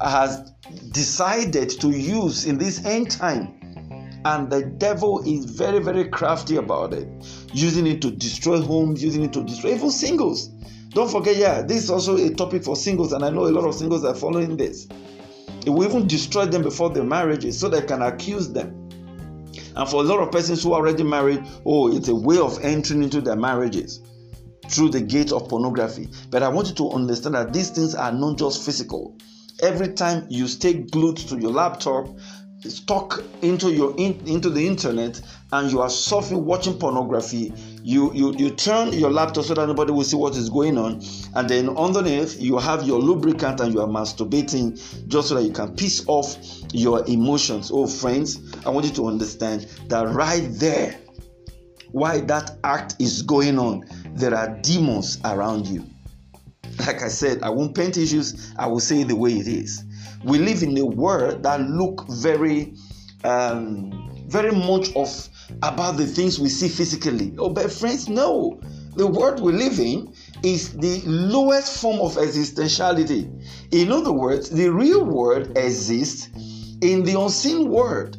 has 0.00 0.52
decided 0.90 1.70
to 1.80 1.90
use 1.90 2.44
in 2.44 2.58
this 2.58 2.84
end 2.84 3.10
time. 3.10 3.58
And 4.24 4.50
the 4.50 4.64
devil 4.64 5.20
is 5.26 5.46
very, 5.46 5.80
very 5.80 6.08
crafty 6.08 6.56
about 6.56 6.94
it, 6.94 7.08
using 7.52 7.86
it 7.86 8.00
to 8.02 8.10
destroy 8.10 8.60
homes, 8.60 9.02
using 9.02 9.24
it 9.24 9.32
to 9.32 9.42
destroy 9.42 9.74
even 9.74 9.90
singles. 9.90 10.48
Don't 10.90 11.10
forget, 11.10 11.36
yeah, 11.36 11.62
this 11.62 11.82
is 11.84 11.90
also 11.90 12.16
a 12.16 12.30
topic 12.30 12.62
for 12.62 12.76
singles, 12.76 13.12
and 13.12 13.24
I 13.24 13.30
know 13.30 13.46
a 13.46 13.48
lot 13.48 13.64
of 13.64 13.74
singles 13.74 14.04
are 14.04 14.14
following 14.14 14.56
this. 14.56 14.86
It 15.66 15.70
will 15.70 15.84
even 15.84 16.06
destroy 16.06 16.44
them 16.46 16.62
before 16.62 16.90
their 16.90 17.04
marriages 17.04 17.58
so 17.58 17.68
they 17.68 17.82
can 17.82 18.02
accuse 18.02 18.50
them. 18.50 18.81
And 19.76 19.88
for 19.88 20.02
a 20.02 20.06
lot 20.06 20.20
of 20.20 20.30
persons 20.30 20.62
who 20.62 20.72
are 20.72 20.80
already 20.80 21.02
married, 21.02 21.44
oh, 21.64 21.94
it's 21.94 22.08
a 22.08 22.14
way 22.14 22.38
of 22.38 22.62
entering 22.62 23.02
into 23.02 23.20
their 23.20 23.36
marriages 23.36 24.00
through 24.68 24.90
the 24.90 25.00
gate 25.00 25.32
of 25.32 25.48
pornography. 25.48 26.08
But 26.30 26.42
I 26.42 26.48
want 26.48 26.68
you 26.68 26.74
to 26.76 26.90
understand 26.90 27.34
that 27.34 27.52
these 27.52 27.70
things 27.70 27.94
are 27.94 28.12
not 28.12 28.38
just 28.38 28.64
physical. 28.64 29.16
Every 29.62 29.92
time 29.92 30.26
you 30.28 30.46
stay 30.48 30.74
glued 30.74 31.16
to 31.18 31.38
your 31.38 31.52
laptop, 31.52 32.08
stuck 32.60 33.22
into 33.42 33.72
your 33.72 33.94
in, 33.98 34.20
into 34.26 34.48
the 34.50 34.66
internet 34.66 35.20
and 35.52 35.70
you 35.70 35.80
are 35.80 35.88
surfing 35.88 36.42
watching 36.42 36.78
pornography 36.78 37.52
you, 37.84 38.12
you 38.14 38.32
you 38.36 38.50
turn 38.50 38.92
your 38.92 39.10
laptop 39.10 39.44
so 39.44 39.54
that 39.54 39.66
nobody 39.66 39.90
will 39.90 40.04
see 40.04 40.16
what 40.16 40.36
is 40.36 40.48
going 40.48 40.78
on 40.78 41.02
and 41.34 41.48
then 41.48 41.68
underneath 41.76 42.40
you 42.40 42.56
have 42.58 42.84
your 42.84 43.00
lubricant 43.00 43.60
and 43.60 43.74
you 43.74 43.80
are 43.80 43.88
masturbating 43.88 44.78
just 45.08 45.28
so 45.28 45.34
that 45.34 45.42
you 45.42 45.52
can 45.52 45.74
piss 45.74 46.04
off 46.06 46.36
your 46.72 47.04
emotions. 47.08 47.70
Oh 47.72 47.86
friends 47.86 48.54
i 48.64 48.70
want 48.70 48.86
you 48.86 48.92
to 48.92 49.06
understand 49.08 49.66
that 49.88 50.08
right 50.08 50.46
there 50.52 50.98
why 51.90 52.20
that 52.20 52.56
act 52.62 52.96
is 53.00 53.22
going 53.22 53.58
on 53.58 53.84
there 54.14 54.34
are 54.34 54.56
demons 54.62 55.18
around 55.24 55.66
you. 55.66 55.84
Like 56.78 57.02
i 57.02 57.08
said 57.08 57.42
i 57.42 57.50
won't 57.50 57.74
paint 57.74 57.96
issues. 57.96 58.52
I 58.56 58.68
will 58.68 58.80
say 58.80 59.02
the 59.02 59.16
way 59.16 59.32
it 59.32 59.48
is. 59.48 59.84
We 60.22 60.38
live 60.38 60.62
in 60.62 60.78
a 60.78 60.86
world 60.86 61.42
that 61.42 61.60
look 61.62 62.06
very 62.08 62.74
um, 63.24 64.08
very 64.28 64.52
much 64.52 64.94
of 64.96 65.28
about 65.62 65.96
the 65.96 66.06
things 66.06 66.38
we 66.38 66.48
see 66.48 66.68
physically. 66.68 67.34
Oh 67.38 67.50
but 67.50 67.72
friends 67.72 68.08
no. 68.08 68.60
The 68.94 69.06
world 69.06 69.40
we 69.40 69.52
live 69.52 69.78
in 69.78 70.12
is 70.42 70.72
the 70.72 71.00
lowest 71.06 71.80
form 71.80 72.00
of 72.00 72.16
existentiality. 72.16 73.30
In 73.72 73.92
other 73.92 74.12
words 74.12 74.50
the 74.50 74.68
real 74.70 75.04
world 75.04 75.56
exists 75.56 76.28
in 76.80 77.04
the 77.04 77.18
unseen 77.20 77.70
world. 77.70 78.18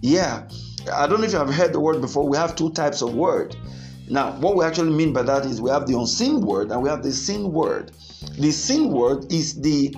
Yeah 0.00 0.48
i 0.92 1.06
don't 1.06 1.20
know 1.20 1.26
if 1.26 1.32
you 1.32 1.38
have 1.38 1.54
heard 1.54 1.72
the 1.72 1.78
word 1.78 2.00
before. 2.00 2.28
We 2.28 2.36
have 2.36 2.56
two 2.56 2.70
types 2.72 3.02
of 3.02 3.14
word 3.14 3.54
now 4.08 4.32
what 4.40 4.56
we 4.56 4.64
actually 4.64 4.90
mean 4.90 5.12
by 5.12 5.22
that 5.22 5.46
is 5.46 5.60
we 5.60 5.70
have 5.70 5.86
the 5.86 5.96
unseen 5.96 6.40
word 6.40 6.72
and 6.72 6.82
we 6.82 6.88
have 6.88 7.04
the 7.04 7.12
seen 7.12 7.52
word 7.52 7.92
the 8.36 8.50
seen 8.50 8.90
word 8.90 9.32
is 9.32 9.60
the 9.60 9.94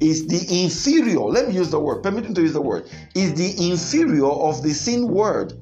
is 0.00 0.26
the 0.26 0.64
inferior, 0.64 1.20
let 1.20 1.48
me 1.48 1.54
use 1.54 1.70
the 1.70 1.78
word, 1.78 2.02
permit 2.02 2.28
me 2.28 2.34
to 2.34 2.42
use 2.42 2.52
the 2.52 2.60
word, 2.60 2.88
is 3.14 3.34
the 3.34 3.70
inferior 3.70 4.26
of 4.26 4.62
the 4.62 4.72
seen 4.72 5.08
word. 5.08 5.54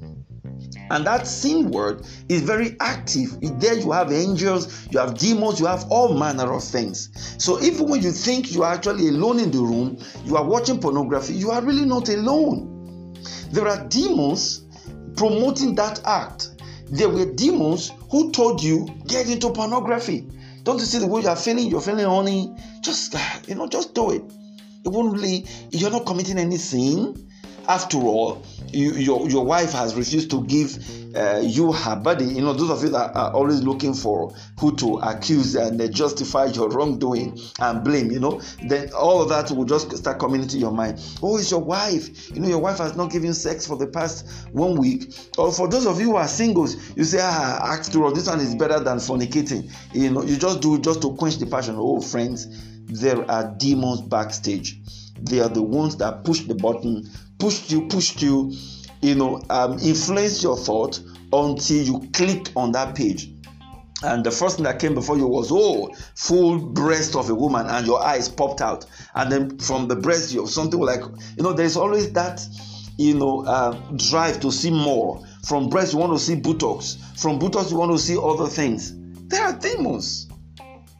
And 0.92 1.06
that 1.06 1.26
sin 1.26 1.70
word 1.70 2.04
is 2.28 2.42
very 2.42 2.76
active. 2.78 3.38
There 3.40 3.78
you 3.78 3.92
have 3.92 4.12
angels, 4.12 4.86
you 4.90 4.98
have 4.98 5.16
demons, 5.16 5.58
you 5.58 5.64
have 5.64 5.90
all 5.90 6.18
manner 6.18 6.52
of 6.52 6.62
things. 6.62 7.08
So 7.42 7.62
even 7.62 7.88
when 7.88 8.02
you 8.02 8.12
think 8.12 8.52
you 8.52 8.62
are 8.62 8.74
actually 8.74 9.08
alone 9.08 9.38
in 9.38 9.50
the 9.50 9.62
room, 9.62 9.98
you 10.26 10.36
are 10.36 10.44
watching 10.44 10.78
pornography, 10.78 11.32
you 11.32 11.50
are 11.50 11.62
really 11.62 11.86
not 11.86 12.10
alone. 12.10 13.16
There 13.52 13.66
are 13.66 13.88
demons 13.88 14.66
promoting 15.16 15.74
that 15.76 16.02
act. 16.04 16.62
There 16.90 17.08
were 17.08 17.24
demons 17.24 17.90
who 18.10 18.30
told 18.30 18.62
you, 18.62 18.86
get 19.06 19.30
into 19.30 19.50
pornography. 19.50 20.28
Don't 20.62 20.78
you 20.78 20.84
see 20.84 20.98
the 20.98 21.06
way 21.06 21.22
you 21.22 21.28
are 21.28 21.36
feeling? 21.36 21.68
You're 21.68 21.80
feeling 21.80 22.04
honey. 22.04 22.54
Just 22.82 23.14
ah, 23.16 23.40
you 23.48 23.54
know, 23.54 23.66
just 23.66 23.94
do 23.94 24.10
it. 24.10 24.22
It 24.84 24.90
won't 24.90 25.14
really. 25.14 25.46
You're 25.70 25.90
not 25.90 26.04
committing 26.04 26.38
any 26.38 26.58
sin. 26.58 27.31
After 27.68 27.98
all, 27.98 28.42
you, 28.72 28.92
your 28.92 29.28
your 29.28 29.44
wife 29.44 29.72
has 29.72 29.94
refused 29.94 30.30
to 30.30 30.44
give 30.44 30.76
uh, 31.14 31.40
you 31.42 31.72
her 31.72 31.96
body. 31.96 32.24
You 32.24 32.40
know, 32.40 32.52
those 32.54 32.70
of 32.70 32.82
you 32.82 32.88
that 32.90 33.14
are 33.14 33.32
always 33.32 33.62
looking 33.62 33.94
for 33.94 34.34
who 34.58 34.74
to 34.76 34.98
accuse 34.98 35.54
and 35.54 35.92
justify 35.94 36.46
your 36.46 36.68
wrongdoing 36.70 37.38
and 37.60 37.84
blame. 37.84 38.10
You 38.10 38.20
know, 38.20 38.40
then 38.64 38.92
all 38.92 39.22
of 39.22 39.28
that 39.28 39.50
will 39.50 39.64
just 39.64 39.96
start 39.96 40.18
coming 40.18 40.42
into 40.42 40.58
your 40.58 40.72
mind. 40.72 41.00
Oh, 41.22 41.36
it's 41.38 41.50
your 41.50 41.60
wife. 41.60 42.30
You 42.30 42.40
know, 42.40 42.48
your 42.48 42.60
wife 42.60 42.78
has 42.78 42.96
not 42.96 43.12
given 43.12 43.34
sex 43.34 43.66
for 43.66 43.76
the 43.76 43.86
past 43.86 44.28
one 44.52 44.76
week. 44.76 45.14
Or 45.38 45.52
for 45.52 45.68
those 45.68 45.86
of 45.86 46.00
you 46.00 46.06
who 46.06 46.16
are 46.16 46.28
singles, 46.28 46.96
you 46.96 47.04
say, 47.04 47.18
ah, 47.20 47.72
after 47.72 48.02
all, 48.02 48.12
this 48.12 48.26
one 48.26 48.40
is 48.40 48.54
better 48.54 48.80
than 48.80 48.98
fornicating. 48.98 49.70
You 49.94 50.10
know, 50.10 50.22
you 50.22 50.36
just 50.36 50.60
do 50.60 50.76
it 50.76 50.82
just 50.82 51.02
to 51.02 51.14
quench 51.14 51.36
the 51.36 51.46
passion. 51.46 51.76
Oh, 51.78 52.00
friends, 52.00 52.48
there 52.86 53.30
are 53.30 53.54
demons 53.58 54.00
backstage. 54.02 54.78
They 55.20 55.40
are 55.40 55.48
the 55.48 55.62
ones 55.62 55.96
that 55.98 56.24
push 56.24 56.40
the 56.40 56.54
button 56.54 57.08
pushed 57.42 57.72
you, 57.72 57.88
pushed 57.88 58.22
you, 58.22 58.54
you 59.00 59.16
know, 59.16 59.42
um, 59.50 59.76
influenced 59.80 60.44
your 60.44 60.56
thought 60.56 61.00
until 61.32 61.82
you 61.82 62.08
clicked 62.12 62.52
on 62.54 62.70
that 62.70 62.94
page. 62.94 63.32
And 64.04 64.24
the 64.24 64.30
first 64.30 64.56
thing 64.56 64.64
that 64.64 64.78
came 64.78 64.94
before 64.94 65.18
you 65.18 65.26
was, 65.26 65.50
oh, 65.50 65.92
full 66.14 66.60
breast 66.60 67.16
of 67.16 67.28
a 67.30 67.34
woman, 67.34 67.66
and 67.66 67.84
your 67.84 68.00
eyes 68.00 68.28
popped 68.28 68.60
out. 68.60 68.86
And 69.16 69.32
then 69.32 69.58
from 69.58 69.88
the 69.88 69.96
breast, 69.96 70.32
you 70.32 70.46
something 70.46 70.78
like, 70.78 71.00
you 71.36 71.42
know, 71.42 71.52
there's 71.52 71.76
always 71.76 72.12
that, 72.12 72.46
you 72.96 73.14
know, 73.14 73.44
uh, 73.44 73.72
drive 73.96 74.38
to 74.42 74.52
see 74.52 74.70
more. 74.70 75.20
From 75.44 75.68
breast, 75.68 75.94
you 75.94 75.98
want 75.98 76.12
to 76.12 76.20
see 76.20 76.36
buttocks. 76.36 76.96
From 77.16 77.40
buttocks, 77.40 77.72
you 77.72 77.76
want 77.76 77.90
to 77.90 77.98
see 77.98 78.16
other 78.22 78.46
things. 78.46 78.94
There 79.26 79.42
are 79.42 79.58
demons. 79.58 80.28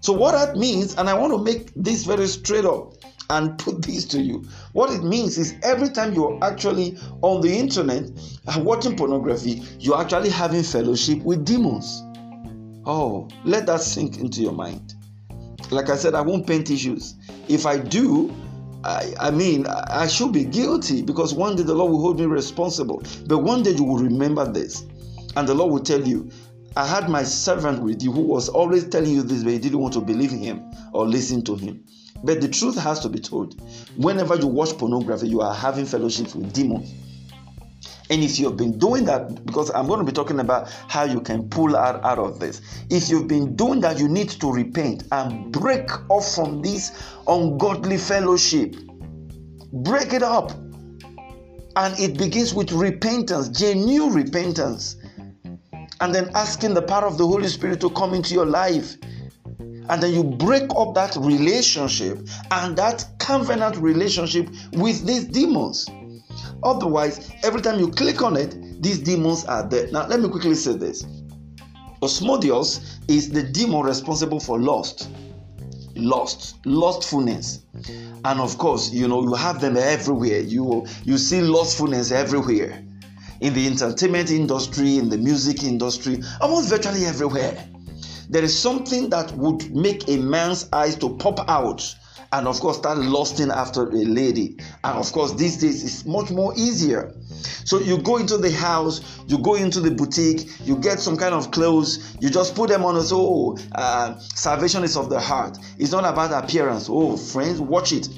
So, 0.01 0.13
what 0.13 0.33
that 0.33 0.57
means, 0.57 0.97
and 0.97 1.09
I 1.09 1.15
want 1.15 1.33
to 1.35 1.39
make 1.39 1.73
this 1.77 2.05
very 2.05 2.27
straight 2.27 2.65
up 2.65 2.95
and 3.33 3.59
put 3.59 3.83
this 3.83 4.05
to 4.05 4.21
you. 4.21 4.45
What 4.73 4.91
it 4.91 5.03
means 5.03 5.39
is 5.39 5.55
every 5.63 5.89
time 5.89 6.13
you're 6.13 6.39
actually 6.43 6.99
on 7.23 7.41
the 7.41 7.51
internet 7.51 8.11
watching 8.59 8.95
pornography, 8.95 9.63
you're 9.79 9.99
actually 9.99 10.29
having 10.29 10.63
fellowship 10.63 11.19
with 11.23 11.45
demons. 11.45 12.03
Oh, 12.85 13.29
let 13.45 13.65
that 13.67 13.81
sink 13.81 14.19
into 14.19 14.43
your 14.43 14.53
mind. 14.53 14.95
Like 15.71 15.89
I 15.89 15.97
said, 15.97 16.15
I 16.15 16.21
won't 16.21 16.47
paint 16.47 16.71
issues. 16.71 17.15
If 17.49 17.65
I 17.65 17.79
do, 17.79 18.35
I, 18.85 19.15
I 19.19 19.31
mean, 19.31 19.67
I 19.67 20.07
should 20.09 20.33
be 20.33 20.45
guilty 20.45 21.01
because 21.01 21.33
one 21.33 21.57
day 21.57 21.63
the 21.63 21.75
Lord 21.75 21.93
will 21.93 22.01
hold 22.03 22.21
me 22.21 22.27
responsible. 22.27 23.03
But 23.27 23.39
one 23.39 23.63
day 23.63 23.71
you 23.71 23.85
will 23.85 23.99
remember 23.99 24.51
this, 24.51 24.85
and 25.37 25.49
the 25.49 25.55
Lord 25.55 25.73
will 25.73 25.81
tell 25.81 26.07
you, 26.07 26.29
I 26.77 26.87
had 26.87 27.09
my 27.09 27.23
servant 27.23 27.83
with 27.83 28.03
you 28.03 28.13
who 28.13 28.23
was 28.23 28.51
always 28.51 28.89
telling 28.89 29.13
you 29.13 29.23
this, 29.23 29.43
but 29.43 29.53
you 29.53 29.59
didn't 29.59 29.79
want 29.79 29.95
to 29.95 30.01
believe 30.01 30.33
him 30.33 30.71
or 30.93 31.07
listen 31.07 31.43
to 31.45 31.55
him. 31.57 31.85
But 32.25 32.41
the 32.41 32.49
truth 32.49 32.79
has 32.79 33.01
to 33.01 33.09
be 33.09 33.19
told. 33.19 33.61
Whenever 33.97 34.37
you 34.37 34.47
watch 34.47 34.77
pornography, 34.79 35.29
you 35.29 35.41
are 35.41 35.55
having 35.55 35.87
fellowship 35.87 36.35
with 36.35 36.53
demons. 36.53 36.93
And 38.11 38.23
if 38.23 38.39
you've 38.39 38.57
been 38.57 38.79
doing 38.79 39.05
that, 39.07 39.47
because 39.47 39.71
I'm 39.71 39.87
going 39.87 40.01
to 40.01 40.05
be 40.05 40.13
talking 40.13 40.39
about 40.39 40.71
how 40.89 41.05
you 41.05 41.21
can 41.21 41.49
pull 41.49 41.77
out, 41.77 42.05
out 42.05 42.19
of 42.19 42.39
this. 42.39 42.61
If 42.91 43.09
you've 43.09 43.27
been 43.27 43.57
doing 43.57 43.81
that, 43.81 43.99
you 43.99 44.09
need 44.09 44.29
to 44.31 44.53
repent 44.53 45.05
and 45.13 45.51
break 45.51 45.89
off 46.11 46.35
from 46.35 46.61
this 46.63 46.93
ungodly 47.27 47.97
fellowship. 47.97 48.77
Break 49.73 50.13
it 50.13 50.23
up. 50.23 50.53
And 51.75 51.99
it 51.99 52.19
begins 52.19 52.53
with 52.53 52.71
repentance, 52.73 53.49
genuine 53.49 54.13
repentance. 54.13 54.97
And 56.01 56.15
then 56.15 56.31
asking 56.35 56.75
the 56.75 56.83
power 56.83 57.07
of 57.07 57.17
the 57.17 57.27
Holy 57.27 57.49
Spirit 57.49 57.81
to 57.81 57.89
come 57.91 58.13
into 58.13 58.35
your 58.35 58.47
life 58.47 58.97
and 59.89 60.03
then 60.03 60.13
you 60.13 60.25
break 60.25 60.65
up 60.77 60.95
that 60.95 61.17
relationship 61.17 62.19
and 62.51 62.77
that 62.77 63.05
covenant 63.19 63.77
relationship 63.77 64.49
with 64.73 65.05
these 65.07 65.25
demons. 65.25 65.89
Otherwise, 66.63 67.31
every 67.43 67.61
time 67.61 67.81
you 67.81 67.89
click 67.89 68.23
on 68.23 68.37
it, 68.37 68.83
these 68.83 68.99
demons 68.99 69.45
are 69.45 69.69
there. 69.69 69.91
Now, 69.91 70.07
let 70.07 70.21
me 70.21 70.29
quickly 70.29 70.55
say 70.55 70.77
this 70.77 71.05
Asmodeus 72.03 73.01
is 73.09 73.31
the 73.31 73.43
demon 73.43 73.83
responsible 73.83 74.41
for 74.41 74.61
lust, 74.61 75.09
lust, 75.95 76.57
lustfulness. 76.65 77.65
And 78.25 78.41
of 78.41 78.59
course, 78.59 78.93
you 78.93 79.09
know, 79.09 79.23
you 79.23 79.35
have 79.35 79.61
them 79.61 79.77
everywhere. 79.77 80.41
You, 80.41 80.87
you 81.05 81.19
see 81.19 81.41
lustfulness 81.41 82.13
everywhere 82.13 82.85
in 83.41 83.55
the 83.55 83.67
entertainment 83.67 84.31
industry, 84.31 84.99
in 84.99 85.09
the 85.09 85.19
music 85.19 85.65
industry, 85.65 86.23
almost 86.41 86.69
virtually 86.69 87.05
everywhere 87.05 87.69
there 88.29 88.43
is 88.43 88.59
something 88.59 89.11
that 89.11 89.33
would 89.33 89.75
make 89.75 90.09
a 90.09 90.17
man's 90.17 90.69
eyes 90.73 90.97
to 90.97 91.17
pop 91.17 91.49
out 91.49 91.95
and 92.33 92.49
of 92.49 92.59
course 92.61 92.79
start 92.79 92.99
lusting 92.99 93.51
after 93.51 93.89
a 93.89 94.05
lady. 94.05 94.57
And 94.85 94.99
of 94.99 95.13
course 95.13 95.33
these 95.35 95.59
days 95.59 95.85
it's 95.85 96.07
much 96.07 96.31
more 96.31 96.53
easier. 96.57 97.15
So 97.65 97.79
you 97.79 97.99
go 97.99 98.17
into 98.17 98.39
the 98.39 98.51
house 98.51 99.23
you 99.27 99.39
go 99.39 99.55
into 99.55 99.81
the 99.81 99.91
boutique 99.91 100.49
you 100.65 100.77
get 100.77 100.99
some 100.99 101.17
kind 101.17 101.35
of 101.35 101.51
clothes 101.51 102.17
you 102.21 102.31
just 102.31 102.55
put 102.55 102.71
them 102.71 102.85
on 102.85 102.97
and 102.97 103.05
say 103.05 103.15
oh 103.17 103.59
uh, 103.75 104.19
salvation 104.19 104.83
is 104.83 104.97
of 104.97 105.11
the 105.11 105.21
heart. 105.21 105.59
It's 105.79 105.93
not 105.93 106.05
about 106.05 106.45
appearance. 106.45 106.89
Oh 106.91 107.17
friends 107.17 107.61
watch 107.61 107.93
it. 107.93 108.09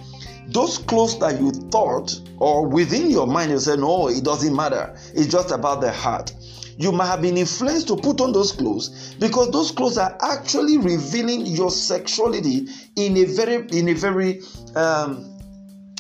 Those 0.47 0.79
clothes 0.79 1.19
that 1.19 1.41
you 1.41 1.51
thought 1.51 2.21
or 2.39 2.69
within 2.69 3.11
your 3.11 3.27
mind 3.27 3.51
you 3.51 3.59
said 3.59 3.81
no 3.81 4.09
it 4.09 4.23
doesn't 4.23 4.55
matter. 4.55 4.95
It's 5.15 5.27
just 5.27 5.51
about 5.51 5.81
the 5.81 5.91
heart 5.91 6.33
you 6.77 6.93
might 6.93 7.07
have 7.07 7.23
been 7.23 7.37
influenced 7.37 7.89
to 7.89 7.97
put 7.97 8.21
on 8.21 8.33
those 8.33 8.53
clothes 8.53 9.15
because 9.19 9.51
those 9.51 9.71
clothes 9.71 9.99
are 9.99 10.17
actually 10.21 10.79
revealing 10.79 11.47
your 11.47 11.71
sexuality 11.71 12.69
in 12.97 13.17
a 13.17 13.25
very 13.25 13.67
in 13.71 13.89
a 13.89 13.95
very 13.95 14.41
um, 14.75 15.35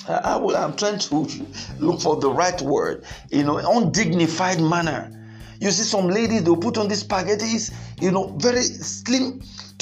I, 0.06 0.36
am 0.36 0.76
trying 0.76 0.98
to 0.98 1.26
look 1.78 2.00
for 2.00 2.16
the 2.16 2.30
right 2.30 2.60
word, 2.60 3.04
you 3.30 3.42
know, 3.42 3.56
undignified 3.56 4.60
manner. 4.60 5.10
You 5.60 5.70
see, 5.70 5.84
some 5.84 6.08
ladies 6.08 6.44
they'll 6.44 6.56
put 6.56 6.76
on 6.76 6.88
these 6.88 7.04
spaghettis, 7.04 7.72
you 8.02 8.10
know, 8.10 8.36
very 8.36 8.62
slim, 8.62 9.40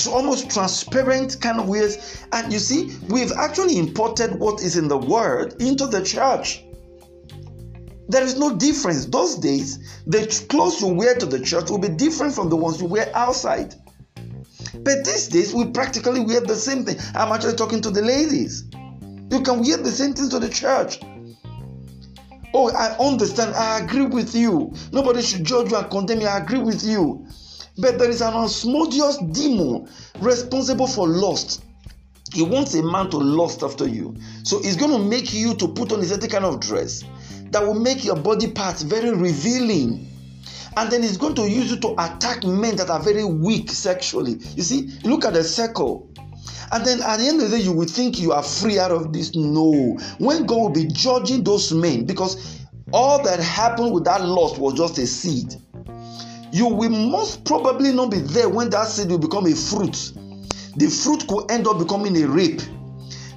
almost 0.09 0.51
transparent 0.51 1.41
kind 1.41 1.59
of 1.59 1.69
ways. 1.69 2.25
And 2.33 2.53
you 2.53 2.61
see, 2.61 2.97
we've 3.09 3.33
actually 3.33 3.79
imported 3.79 4.39
what 4.39 4.61
is 4.63 4.77
in 4.77 4.87
the 4.87 4.99
world 4.99 5.55
into 5.61 5.87
the 5.87 6.05
church. 6.05 6.63
There 8.09 8.23
is 8.23 8.39
no 8.39 8.57
difference. 8.57 9.07
Those 9.07 9.37
days, 9.37 10.03
the 10.07 10.27
clothes 10.49 10.81
you 10.81 10.89
wear 10.89 11.15
to 11.15 11.27
the 11.27 11.41
church 11.41 11.71
will 11.71 11.79
be 11.79 11.89
different 11.89 12.35
from 12.35 12.51
the 12.51 12.57
ones 12.57 12.81
you 12.81 12.87
wear 12.87 13.11
outside. 13.15 13.75
But 14.75 15.05
these 15.05 15.29
days, 15.29 15.55
we 15.55 15.67
practically 15.67 16.21
wear 16.21 16.41
the 16.41 16.57
same 16.57 16.85
thing. 16.85 16.97
I'm 17.15 17.33
actually 17.33 17.55
talking 17.57 17.81
to 17.83 17.91
the 17.91 18.03
ladies. 18.03 18.65
You 19.31 19.41
can 19.43 19.61
wear 19.61 19.77
the 19.77 19.91
same 19.91 20.15
thing 20.15 20.29
to 20.31 20.39
the 20.39 20.49
church. 20.49 21.01
Oh, 22.55 22.71
I 22.71 22.97
understand. 22.99 23.55
I 23.55 23.81
agree 23.81 24.07
with 24.07 24.35
you. 24.35 24.75
Nobody 24.93 25.23
should 25.23 25.45
judge 25.45 25.71
you 25.71 25.77
and 25.77 25.91
condemn 25.91 26.21
you. 26.21 26.27
I 26.27 26.39
agree 26.39 26.59
with 26.59 26.85
you. 26.85 27.27
But 27.79 27.99
there 27.99 28.11
is 28.11 28.21
an 28.21 28.35
Asmodeus 28.35 29.19
demon 29.33 29.89
responsible 30.21 30.87
for 30.87 31.09
lust. 31.09 31.65
He 32.35 32.43
wants 32.43 32.75
a 32.75 32.83
man 32.83 33.11
to 33.11 33.19
lust 33.19 33.63
after 33.63 33.87
you. 33.87 34.15
So 34.43 34.61
he's 34.61 34.77
going 34.77 34.91
to 34.91 34.99
make 34.99 35.33
you 35.33 35.55
to 35.55 35.69
put 35.69 35.93
on 35.93 36.01
a 36.01 36.05
certain 36.05 36.29
kind 36.29 36.45
of 36.45 36.61
dress 36.61 37.05
that 37.53 37.65
will 37.65 37.75
make 37.75 38.05
your 38.05 38.17
body 38.17 38.51
parts 38.51 38.83
very 38.83 39.11
revealing. 39.11 40.09
And 40.77 40.91
then 40.91 41.05
it's 41.05 41.19
going 41.19 41.35
to 41.35 41.49
use 41.49 41.71
you 41.71 41.79
to 41.81 41.93
attack 41.93 42.45
men 42.45 42.77
that 42.77 42.89
are 42.89 43.01
very 43.01 43.25
weak 43.25 43.71
sexually. 43.71 44.39
You 44.57 44.63
see, 44.63 44.99
look 45.05 45.25
at 45.25 45.35
the 45.35 45.45
circle. 45.45 46.11
And 46.73 46.85
then 46.85 47.03
at 47.03 47.19
the 47.19 47.27
end 47.27 47.43
of 47.43 47.51
the 47.51 47.59
day, 47.59 47.63
you 47.63 47.73
will 47.73 47.87
think 47.87 48.19
you 48.19 48.33
are 48.33 48.43
free 48.43 48.79
out 48.79 48.91
of 48.91 49.13
this. 49.13 49.35
No. 49.35 49.99
When 50.19 50.47
God 50.47 50.57
will 50.57 50.71
be 50.71 50.87
judging 50.87 51.45
those 51.45 51.73
men, 51.73 52.07
because 52.07 52.61
all 52.93 53.23
that 53.23 53.39
happened 53.41 53.93
with 53.93 54.05
that 54.05 54.25
lust 54.25 54.59
was 54.59 54.73
just 54.75 54.97
a 54.97 55.07
seed. 55.07 55.55
You 56.53 56.69
will 56.69 56.91
most 56.91 57.45
probably 57.45 57.93
not 57.93 58.11
be 58.11 58.19
there 58.19 58.49
when 58.49 58.71
that 58.71 58.89
seed 58.89 59.11
will 59.11 59.19
become 59.19 59.47
a 59.47 59.55
fruit. 59.55 60.13
The 60.77 60.87
fruit 60.89 61.27
could 61.29 61.51
end 61.51 61.67
up 61.67 61.79
becoming 61.79 62.17
a 62.23 62.27
rape 62.27 62.63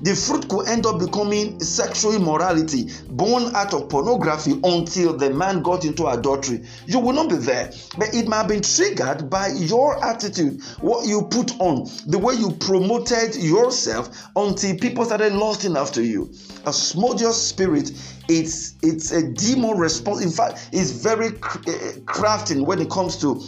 the 0.02 0.16
fruit 0.16 0.48
could 0.50 0.68
end 0.68 0.86
up 0.86 1.00
becoming 1.00 1.60
sexual 1.60 2.14
immorality 2.14 2.90
born 3.10 3.56
out 3.56 3.74
of 3.74 3.90
pornography 3.90 4.60
until 4.64 5.16
the 5.16 5.30
man 5.30 5.62
got 5.62 5.86
into 5.86 6.08
adultery. 6.08 6.64
You 6.86 7.00
will 7.00 7.14
not 7.14 7.30
be 7.30 7.36
there, 7.38 7.72
but 7.98 8.14
it 8.14 8.28
might 8.28 8.38
have 8.38 8.48
been 8.48 8.62
triggered 8.62 9.30
by 9.30 9.48
your 9.48 10.04
attitude, 10.04 10.62
what 10.82 11.08
you 11.08 11.24
put 11.24 11.60
on, 11.60 11.90
the 12.08 12.18
way 12.18 12.36
you 12.36 12.52
promoted 12.52 13.36
yourself 13.36 14.10
until 14.36 14.78
people 14.78 15.06
started 15.06 15.34
lusting 15.34 15.78
after 15.78 16.02
you. 16.02 16.32
A 16.66 16.70
Asmodeus 16.70 17.42
spirit, 17.42 17.92
it's 18.28 18.76
it's 18.82 19.12
a 19.12 19.32
demon 19.32 19.78
response. 19.78 20.24
In 20.24 20.32
fact, 20.32 20.70
it's 20.72 20.92
very 20.92 21.28
eh, 21.28 22.00
crafting 22.06 22.66
when 22.66 22.80
it 22.80 22.90
comes 22.90 23.18
to 23.22 23.42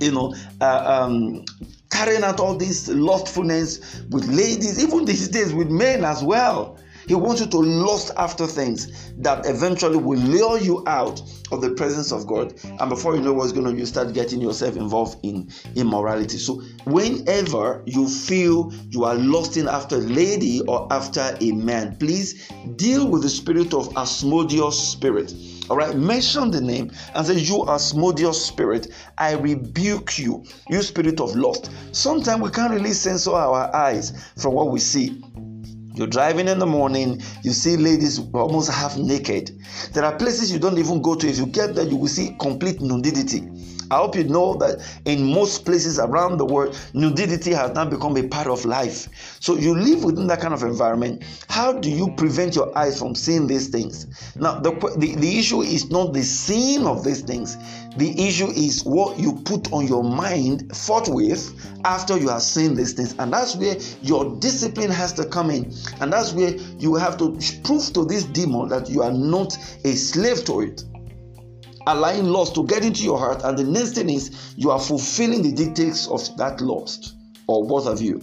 you 0.00 0.12
know 0.12 0.34
uh, 0.60 1.04
um, 1.04 1.44
carrying 1.90 2.24
out 2.24 2.40
all 2.40 2.54
this 2.54 2.88
lustfulness 2.88 3.80
with 4.10 4.26
ladies, 4.28 4.82
even 4.82 5.04
these 5.04 5.28
days 5.28 5.52
with 5.52 5.68
men 5.68 6.04
as 6.04 6.22
well. 6.22 6.78
He 7.06 7.14
wants 7.14 7.40
you 7.40 7.46
to 7.48 7.58
lust 7.58 8.10
after 8.16 8.46
things 8.46 9.12
that 9.18 9.46
eventually 9.46 9.96
will 9.96 10.18
lure 10.18 10.58
you 10.58 10.82
out 10.86 11.22
of 11.52 11.60
the 11.60 11.70
presence 11.70 12.12
of 12.12 12.26
God. 12.26 12.54
And 12.64 12.88
before 12.88 13.14
you 13.14 13.22
know 13.22 13.32
what's 13.32 13.52
going 13.52 13.66
on, 13.66 13.78
you 13.78 13.86
start 13.86 14.12
getting 14.12 14.40
yourself 14.40 14.76
involved 14.76 15.18
in 15.24 15.50
immorality. 15.76 16.38
So, 16.38 16.62
whenever 16.84 17.82
you 17.86 18.08
feel 18.08 18.72
you 18.90 19.04
are 19.04 19.14
lusting 19.14 19.68
after 19.68 19.96
a 19.96 20.00
lady 20.00 20.62
or 20.62 20.92
after 20.92 21.36
a 21.40 21.52
man, 21.52 21.96
please 21.96 22.48
deal 22.76 23.08
with 23.08 23.22
the 23.22 23.30
spirit 23.30 23.72
of 23.72 23.96
Asmodeus 23.96 24.76
spirit. 24.76 25.32
All 25.68 25.76
right, 25.76 25.96
mention 25.96 26.52
the 26.52 26.60
name 26.60 26.92
and 27.14 27.26
say, 27.26 27.34
You 27.34 27.64
Asmodeus 27.68 28.44
spirit, 28.44 28.92
I 29.18 29.32
rebuke 29.32 30.16
you, 30.16 30.44
you 30.68 30.80
spirit 30.82 31.20
of 31.20 31.34
lust. 31.34 31.70
Sometimes 31.90 32.40
we 32.40 32.50
can't 32.50 32.72
really 32.72 32.92
censor 32.92 33.32
our 33.32 33.74
eyes 33.74 34.12
from 34.36 34.54
what 34.54 34.70
we 34.70 34.78
see. 34.78 35.24
You're 35.96 36.06
driving 36.06 36.46
in 36.46 36.58
the 36.58 36.66
morning, 36.66 37.22
you 37.42 37.52
see 37.52 37.78
ladies 37.78 38.20
almost 38.34 38.70
half 38.70 38.98
naked. 38.98 39.58
There 39.94 40.04
are 40.04 40.14
places 40.14 40.52
you 40.52 40.58
don't 40.58 40.76
even 40.76 41.00
go 41.00 41.14
to. 41.14 41.26
If 41.26 41.38
you 41.38 41.46
get 41.46 41.74
there, 41.74 41.86
you 41.86 41.96
will 41.96 42.08
see 42.08 42.36
complete 42.38 42.82
nudity. 42.82 43.48
I 43.90 43.96
hope 43.96 44.16
you 44.16 44.24
know 44.24 44.54
that 44.54 44.84
in 45.04 45.32
most 45.32 45.64
places 45.64 45.98
around 45.98 46.38
the 46.38 46.44
world, 46.44 46.78
nudity 46.94 47.52
has 47.52 47.72
now 47.72 47.84
become 47.84 48.16
a 48.16 48.26
part 48.26 48.46
of 48.48 48.64
life. 48.64 49.08
So 49.40 49.56
you 49.56 49.76
live 49.76 50.04
within 50.04 50.26
that 50.26 50.40
kind 50.40 50.54
of 50.54 50.62
environment. 50.62 51.22
How 51.48 51.72
do 51.72 51.90
you 51.90 52.12
prevent 52.16 52.56
your 52.56 52.76
eyes 52.76 52.98
from 52.98 53.14
seeing 53.14 53.46
these 53.46 53.68
things? 53.68 54.06
Now, 54.36 54.58
the, 54.58 54.72
the, 54.98 55.14
the 55.14 55.38
issue 55.38 55.62
is 55.62 55.90
not 55.90 56.12
the 56.12 56.22
seeing 56.22 56.86
of 56.86 57.04
these 57.04 57.22
things, 57.22 57.56
the 57.96 58.28
issue 58.28 58.48
is 58.48 58.84
what 58.84 59.18
you 59.18 59.32
put 59.44 59.72
on 59.72 59.86
your 59.86 60.04
mind 60.04 60.76
forthwith 60.76 61.54
after 61.84 62.18
you 62.18 62.28
have 62.28 62.42
seen 62.42 62.74
these 62.74 62.92
things. 62.92 63.14
And 63.18 63.32
that's 63.32 63.56
where 63.56 63.76
your 64.02 64.36
discipline 64.36 64.90
has 64.90 65.12
to 65.14 65.24
come 65.24 65.50
in. 65.50 65.72
And 66.00 66.12
that's 66.12 66.32
where 66.32 66.50
you 66.78 66.96
have 66.96 67.16
to 67.18 67.38
prove 67.64 67.92
to 67.94 68.04
this 68.04 68.24
demon 68.24 68.68
that 68.68 68.90
you 68.90 69.02
are 69.02 69.12
not 69.12 69.56
a 69.84 69.94
slave 69.94 70.44
to 70.46 70.60
it 70.60 70.84
allowing 71.86 72.26
lust 72.26 72.54
to 72.54 72.66
get 72.66 72.84
into 72.84 73.02
your 73.02 73.18
heart, 73.18 73.42
and 73.44 73.58
the 73.58 73.64
next 73.64 73.92
thing 73.92 74.10
is 74.10 74.54
you 74.56 74.70
are 74.70 74.80
fulfilling 74.80 75.42
the 75.42 75.52
dictates 75.52 76.08
of 76.08 76.36
that 76.36 76.60
lust, 76.60 77.14
or 77.46 77.66
both 77.66 77.86
of 77.86 78.00
you. 78.00 78.20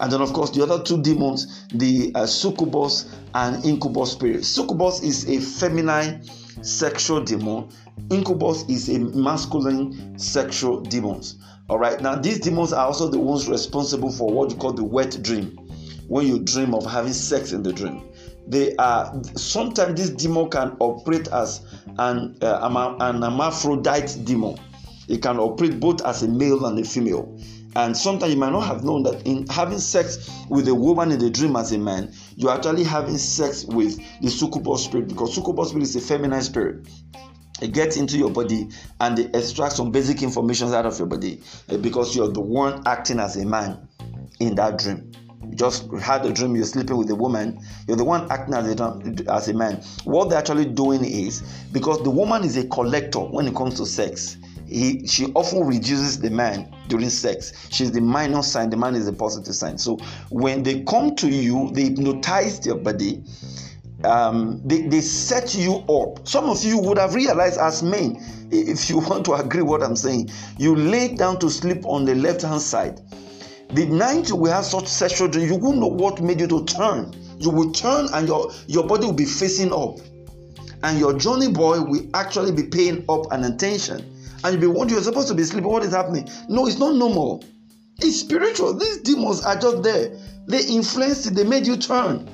And 0.00 0.12
then, 0.12 0.20
of 0.20 0.32
course, 0.32 0.50
the 0.50 0.62
other 0.62 0.82
two 0.82 1.02
demons, 1.02 1.66
the 1.74 2.12
uh, 2.14 2.26
succubus 2.26 3.12
and 3.34 3.64
incubus 3.64 4.12
spirit. 4.12 4.44
Succubus 4.44 5.02
is 5.02 5.28
a 5.28 5.40
feminine 5.40 6.22
sexual 6.62 7.20
demon, 7.20 7.68
incubus 8.10 8.64
is 8.68 8.88
a 8.88 8.98
masculine 8.98 10.16
sexual 10.18 10.80
demons. 10.80 11.36
All 11.68 11.78
right, 11.78 12.00
now 12.00 12.14
these 12.14 12.38
demons 12.38 12.72
are 12.72 12.86
also 12.86 13.08
the 13.08 13.18
ones 13.18 13.48
responsible 13.48 14.12
for 14.12 14.32
what 14.32 14.50
you 14.50 14.56
call 14.56 14.72
the 14.72 14.84
wet 14.84 15.20
dream, 15.22 15.58
when 16.06 16.26
you 16.26 16.38
dream 16.38 16.74
of 16.74 16.86
having 16.86 17.12
sex 17.12 17.52
in 17.52 17.62
the 17.62 17.72
dream 17.72 18.07
they 18.48 18.74
are 18.76 19.12
sometimes 19.36 20.00
this 20.00 20.10
demon 20.10 20.48
can 20.48 20.76
operate 20.80 21.28
as 21.28 21.60
an 21.98 22.38
uh, 22.40 22.96
an 23.00 23.22
hermaphrodite 23.22 24.24
demon. 24.24 24.58
It 25.06 25.22
can 25.22 25.38
operate 25.38 25.78
both 25.78 26.04
as 26.04 26.22
a 26.22 26.28
male 26.28 26.64
and 26.66 26.78
a 26.78 26.84
female. 26.84 27.38
And 27.76 27.96
sometimes 27.96 28.32
you 28.32 28.38
might 28.40 28.52
not 28.52 28.64
have 28.64 28.82
known 28.82 29.02
that 29.04 29.26
in 29.26 29.46
having 29.48 29.78
sex 29.78 30.30
with 30.48 30.66
a 30.68 30.74
woman 30.74 31.12
in 31.12 31.18
the 31.18 31.30
dream 31.30 31.54
as 31.56 31.72
a 31.72 31.78
man 31.78 32.12
you're 32.36 32.52
actually 32.52 32.84
having 32.84 33.18
sex 33.18 33.64
with 33.64 34.00
the 34.22 34.30
succubus 34.30 34.84
spirit 34.84 35.08
because 35.08 35.34
succubus 35.34 35.68
spirit 35.68 35.82
is 35.82 35.96
a 35.96 36.00
feminine 36.00 36.40
spirit. 36.40 36.88
It 37.60 37.72
gets 37.72 37.96
into 37.96 38.16
your 38.16 38.30
body 38.30 38.68
and 39.00 39.18
it 39.18 39.34
extracts 39.34 39.76
some 39.76 39.90
basic 39.90 40.22
information 40.22 40.72
out 40.72 40.86
of 40.86 40.96
your 40.98 41.08
body 41.08 41.42
uh, 41.68 41.76
because 41.76 42.14
you're 42.16 42.30
the 42.30 42.40
one 42.40 42.82
acting 42.86 43.18
as 43.18 43.36
a 43.36 43.44
man 43.44 43.88
in 44.40 44.54
that 44.54 44.78
dream 44.78 45.07
just 45.58 45.90
had 46.00 46.24
a 46.24 46.32
dream 46.32 46.56
you're 46.56 46.64
sleeping 46.64 46.96
with 46.96 47.10
a 47.10 47.14
woman 47.14 47.60
you're 47.86 47.96
the 47.96 48.04
one 48.04 48.30
acting 48.30 48.54
as 48.54 48.80
a, 48.80 49.24
as 49.30 49.48
a 49.48 49.54
man. 49.54 49.82
What 50.04 50.30
they're 50.30 50.38
actually 50.38 50.66
doing 50.66 51.04
is 51.04 51.42
because 51.72 52.02
the 52.02 52.10
woman 52.10 52.44
is 52.44 52.56
a 52.56 52.66
collector 52.68 53.20
when 53.20 53.46
it 53.46 53.54
comes 53.54 53.74
to 53.74 53.86
sex 53.86 54.36
he, 54.66 55.06
she 55.06 55.26
often 55.32 55.66
reduces 55.66 56.20
the 56.20 56.28
man 56.28 56.74
during 56.88 57.08
sex. 57.08 57.52
She's 57.70 57.90
the 57.90 58.02
minus 58.02 58.52
sign 58.52 58.70
the 58.70 58.76
man 58.76 58.94
is 58.94 59.06
the 59.06 59.14
positive 59.14 59.54
sign. 59.54 59.78
So 59.78 59.96
when 60.28 60.62
they 60.62 60.82
come 60.84 61.16
to 61.16 61.28
you 61.28 61.70
they 61.72 61.84
hypnotize 61.84 62.64
your 62.64 62.76
body 62.76 63.22
um, 64.04 64.60
they, 64.64 64.82
they 64.82 65.00
set 65.00 65.56
you 65.56 65.78
up. 65.88 66.28
Some 66.28 66.44
of 66.44 66.62
you 66.62 66.78
would 66.78 66.98
have 66.98 67.16
realized 67.16 67.58
as 67.58 67.82
men 67.82 68.22
if 68.50 68.88
you 68.88 68.98
want 69.08 69.24
to 69.26 69.34
agree 69.34 69.62
what 69.62 69.82
i'm 69.82 69.96
saying 69.96 70.30
you 70.58 70.74
lay 70.74 71.14
down 71.14 71.38
to 71.38 71.50
sleep 71.50 71.84
on 71.84 72.04
the 72.04 72.14
left 72.14 72.42
hand 72.42 72.60
side 72.60 73.00
the 73.70 73.86
night 73.86 74.28
you 74.28 74.36
will 74.36 74.52
have 74.52 74.64
such 74.64 74.86
sexual 74.86 75.28
dream, 75.28 75.48
you 75.48 75.56
won't 75.56 75.78
know 75.78 75.88
what 75.88 76.20
made 76.20 76.40
you 76.40 76.46
to 76.48 76.64
turn. 76.64 77.14
You 77.38 77.50
will 77.50 77.70
turn 77.72 78.08
and 78.12 78.26
your, 78.26 78.50
your 78.66 78.86
body 78.86 79.06
will 79.06 79.12
be 79.12 79.24
facing 79.24 79.72
up. 79.72 79.98
And 80.82 80.98
your 80.98 81.18
Johnny 81.18 81.48
boy 81.48 81.82
will 81.82 82.08
actually 82.14 82.52
be 82.52 82.64
paying 82.64 83.04
up 83.08 83.30
an 83.32 83.44
attention. 83.44 83.98
And 84.44 84.52
you'll 84.52 84.60
be 84.60 84.66
wondering, 84.78 84.96
you're 84.96 85.02
supposed 85.02 85.28
to 85.28 85.34
be 85.34 85.44
sleeping. 85.44 85.70
What 85.70 85.82
is 85.82 85.92
happening? 85.92 86.28
No, 86.48 86.66
it's 86.66 86.78
not 86.78 86.94
normal. 86.94 87.44
It's 87.98 88.20
spiritual. 88.20 88.74
These 88.74 88.98
demons 88.98 89.44
are 89.44 89.56
just 89.56 89.82
there. 89.82 90.16
They 90.46 90.64
influenced 90.64 91.34
they 91.34 91.44
made 91.44 91.66
you 91.66 91.76
turn 91.76 92.28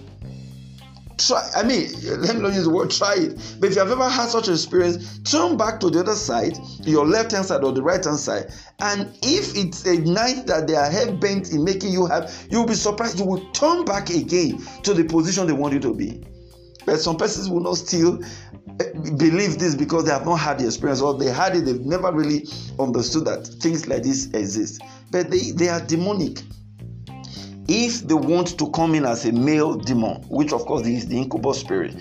try 1.18 1.48
i 1.56 1.62
mean 1.62 1.88
let 2.20 2.34
me 2.36 2.42
not 2.42 2.52
use 2.52 2.64
the 2.64 2.70
word 2.70 2.90
try 2.90 3.14
it 3.14 3.56
but 3.60 3.68
if 3.68 3.74
you 3.74 3.80
have 3.80 3.90
ever 3.90 4.08
had 4.08 4.28
such 4.28 4.48
an 4.48 4.54
experience 4.54 5.18
turn 5.20 5.56
back 5.56 5.80
to 5.80 5.90
the 5.90 6.00
other 6.00 6.14
side 6.14 6.56
your 6.82 7.06
left 7.06 7.32
hand 7.32 7.44
side 7.44 7.62
or 7.62 7.72
the 7.72 7.82
right 7.82 8.04
hand 8.04 8.18
side 8.18 8.52
and 8.80 9.16
if 9.22 9.56
it's 9.56 9.86
a 9.86 9.98
night 10.00 10.46
that 10.46 10.66
they 10.66 10.74
are 10.74 10.90
head 10.90 11.20
bent 11.20 11.52
in 11.52 11.64
making 11.64 11.92
you 11.92 12.06
have 12.06 12.32
you'll 12.50 12.66
be 12.66 12.74
surprised 12.74 13.18
you 13.18 13.24
will 13.24 13.44
turn 13.52 13.84
back 13.84 14.10
again 14.10 14.58
to 14.82 14.92
the 14.94 15.04
position 15.04 15.46
they 15.46 15.52
want 15.52 15.72
you 15.72 15.80
to 15.80 15.94
be. 15.94 16.22
But 16.84 17.00
some 17.00 17.16
persons 17.16 17.48
will 17.48 17.60
not 17.60 17.76
still 17.76 18.22
eh, 18.80 18.92
believe 19.16 19.58
this 19.58 19.74
because 19.74 20.04
they 20.04 20.10
have 20.10 20.26
not 20.26 20.36
had 20.36 20.58
the 20.58 20.66
experience 20.66 21.00
or 21.00 21.16
they 21.16 21.30
had 21.30 21.56
it 21.56 21.64
they've 21.64 21.80
never 21.80 22.12
really 22.12 22.46
understood 22.78 23.24
that 23.26 23.46
things 23.46 23.86
like 23.86 24.02
this 24.02 24.26
exist. 24.34 24.82
But 25.10 25.30
they, 25.30 25.52
they 25.52 25.68
are 25.68 25.80
demonic 25.80 26.42
if 27.68 28.06
they 28.06 28.14
want 28.14 28.58
to 28.58 28.70
come 28.70 28.94
in 28.94 29.04
as 29.04 29.24
a 29.24 29.32
male 29.32 29.74
demon, 29.74 30.22
which 30.28 30.52
of 30.52 30.64
course 30.66 30.86
is 30.86 31.06
the 31.06 31.16
incubus 31.16 31.60
spirit, 31.60 31.94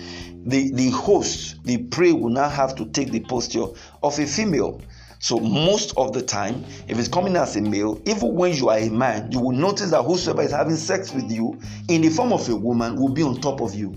the, 0.44 0.70
the 0.72 0.90
host, 0.90 1.62
the 1.64 1.78
prey, 1.78 2.12
will 2.12 2.30
now 2.30 2.48
have 2.48 2.74
to 2.76 2.84
take 2.86 3.10
the 3.10 3.20
posture 3.20 3.66
of 4.02 4.18
a 4.18 4.26
female. 4.26 4.80
So 5.20 5.38
most 5.38 5.94
of 5.96 6.12
the 6.12 6.20
time, 6.20 6.64
if 6.86 6.98
it's 6.98 7.08
coming 7.08 7.34
as 7.36 7.56
a 7.56 7.62
male, 7.62 8.00
even 8.04 8.34
when 8.34 8.52
you 8.54 8.68
are 8.68 8.78
a 8.78 8.90
man, 8.90 9.32
you 9.32 9.40
will 9.40 9.56
notice 9.56 9.90
that 9.90 10.02
whosoever 10.02 10.42
is 10.42 10.50
having 10.50 10.76
sex 10.76 11.14
with 11.14 11.30
you 11.32 11.58
in 11.88 12.02
the 12.02 12.10
form 12.10 12.32
of 12.32 12.46
a 12.48 12.54
woman 12.54 12.96
will 12.96 13.08
be 13.08 13.22
on 13.22 13.40
top 13.40 13.62
of 13.62 13.74
you. 13.74 13.94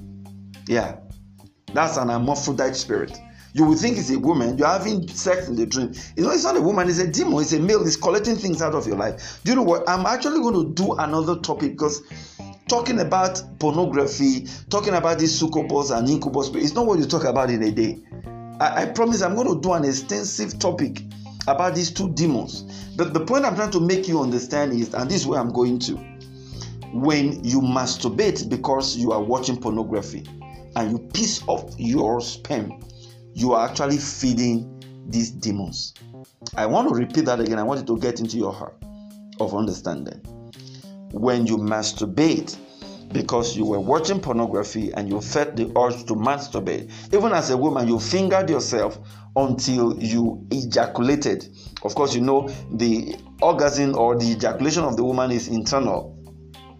Yeah, 0.68 0.96
that's 1.74 1.98
an 1.98 2.08
hermaphrodite 2.08 2.78
spirit. 2.78 3.20
You 3.58 3.66
will 3.66 3.76
think 3.76 3.98
it's 3.98 4.12
a 4.12 4.20
woman. 4.20 4.56
You're 4.56 4.68
having 4.68 5.08
sex 5.08 5.48
in 5.48 5.56
the 5.56 5.66
dream. 5.66 5.92
You 6.16 6.24
know, 6.24 6.30
it's 6.30 6.44
not 6.44 6.56
a 6.56 6.62
woman, 6.62 6.88
it's 6.88 7.00
a 7.00 7.08
demon, 7.08 7.42
it's 7.42 7.54
a 7.54 7.60
male, 7.60 7.82
it's 7.82 7.96
collecting 7.96 8.36
things 8.36 8.62
out 8.62 8.76
of 8.76 8.86
your 8.86 8.98
life. 8.98 9.42
Do 9.44 9.52
you 9.52 9.56
know 9.56 9.64
what? 9.64 9.90
I'm 9.90 10.06
actually 10.06 10.42
going 10.42 10.54
to 10.54 10.74
do 10.76 10.94
another 10.94 11.38
topic 11.38 11.72
because 11.72 12.04
talking 12.68 13.00
about 13.00 13.42
pornography, 13.58 14.48
talking 14.70 14.94
about 14.94 15.18
these 15.18 15.38
succubus 15.38 15.90
and 15.90 16.08
incubus, 16.08 16.52
it's 16.54 16.76
not 16.76 16.86
what 16.86 17.00
you 17.00 17.06
talk 17.06 17.24
about 17.24 17.50
in 17.50 17.64
a 17.64 17.72
day. 17.72 17.98
I, 18.60 18.84
I 18.84 18.86
promise 18.86 19.24
I'm 19.24 19.34
going 19.34 19.48
to 19.48 19.60
do 19.60 19.74
an 19.74 19.86
extensive 19.86 20.60
topic 20.60 21.02
about 21.48 21.74
these 21.74 21.90
two 21.90 22.14
demons. 22.14 22.62
But 22.96 23.16
the 23.16 23.26
point 23.26 23.44
I'm 23.44 23.56
trying 23.56 23.72
to 23.72 23.80
make 23.80 24.08
you 24.08 24.22
understand 24.22 24.74
is, 24.74 24.94
and 24.94 25.10
this 25.10 25.22
is 25.22 25.26
where 25.26 25.40
I'm 25.40 25.52
going 25.52 25.80
to, 25.80 25.96
when 26.94 27.44
you 27.44 27.62
masturbate 27.62 28.50
because 28.50 28.96
you 28.96 29.14
are 29.14 29.22
watching 29.22 29.60
pornography 29.60 30.26
and 30.76 30.92
you 30.92 31.00
piss 31.12 31.42
off 31.48 31.74
your 31.80 32.22
sperm, 32.22 32.84
you 33.38 33.54
are 33.54 33.70
actually 33.70 34.00
feeding 34.00 34.84
these 35.10 35.30
demons. 35.30 35.94
I 36.56 36.66
want 36.66 36.90
to 36.90 36.96
repeat 36.96 37.26
that 37.26 37.40
again. 37.40 37.60
I 37.60 37.64
want 37.64 37.80
it 37.80 37.86
to 37.86 37.98
get 38.00 38.20
into 38.20 38.36
your 38.36 38.52
heart 38.52 38.76
of 39.40 39.54
understanding. 39.54 40.20
When 41.12 41.46
you 41.46 41.58
masturbate 41.58 42.58
because 43.14 43.56
you 43.56 43.64
were 43.64 43.80
watching 43.80 44.20
pornography 44.20 44.92
and 44.94 45.08
you 45.08 45.22
felt 45.22 45.56
the 45.56 45.66
urge 45.78 46.04
to 46.06 46.16
masturbate, 46.16 46.92
even 47.14 47.32
as 47.32 47.52
a 47.52 47.58
woman, 47.58 47.88
you 47.88 48.00
fingered 48.00 48.50
yourself 48.50 48.98
until 49.36 49.96
you 50.00 50.44
ejaculated. 50.50 51.48
Of 51.84 51.94
course, 51.94 52.16
you 52.16 52.22
know 52.22 52.50
the 52.72 53.18
orgasm 53.44 53.96
or 53.96 54.18
the 54.18 54.32
ejaculation 54.32 54.84
of 54.84 54.98
the 54.98 55.04
woman 55.04 55.30
is 55.30 55.48
internal. 55.48 56.18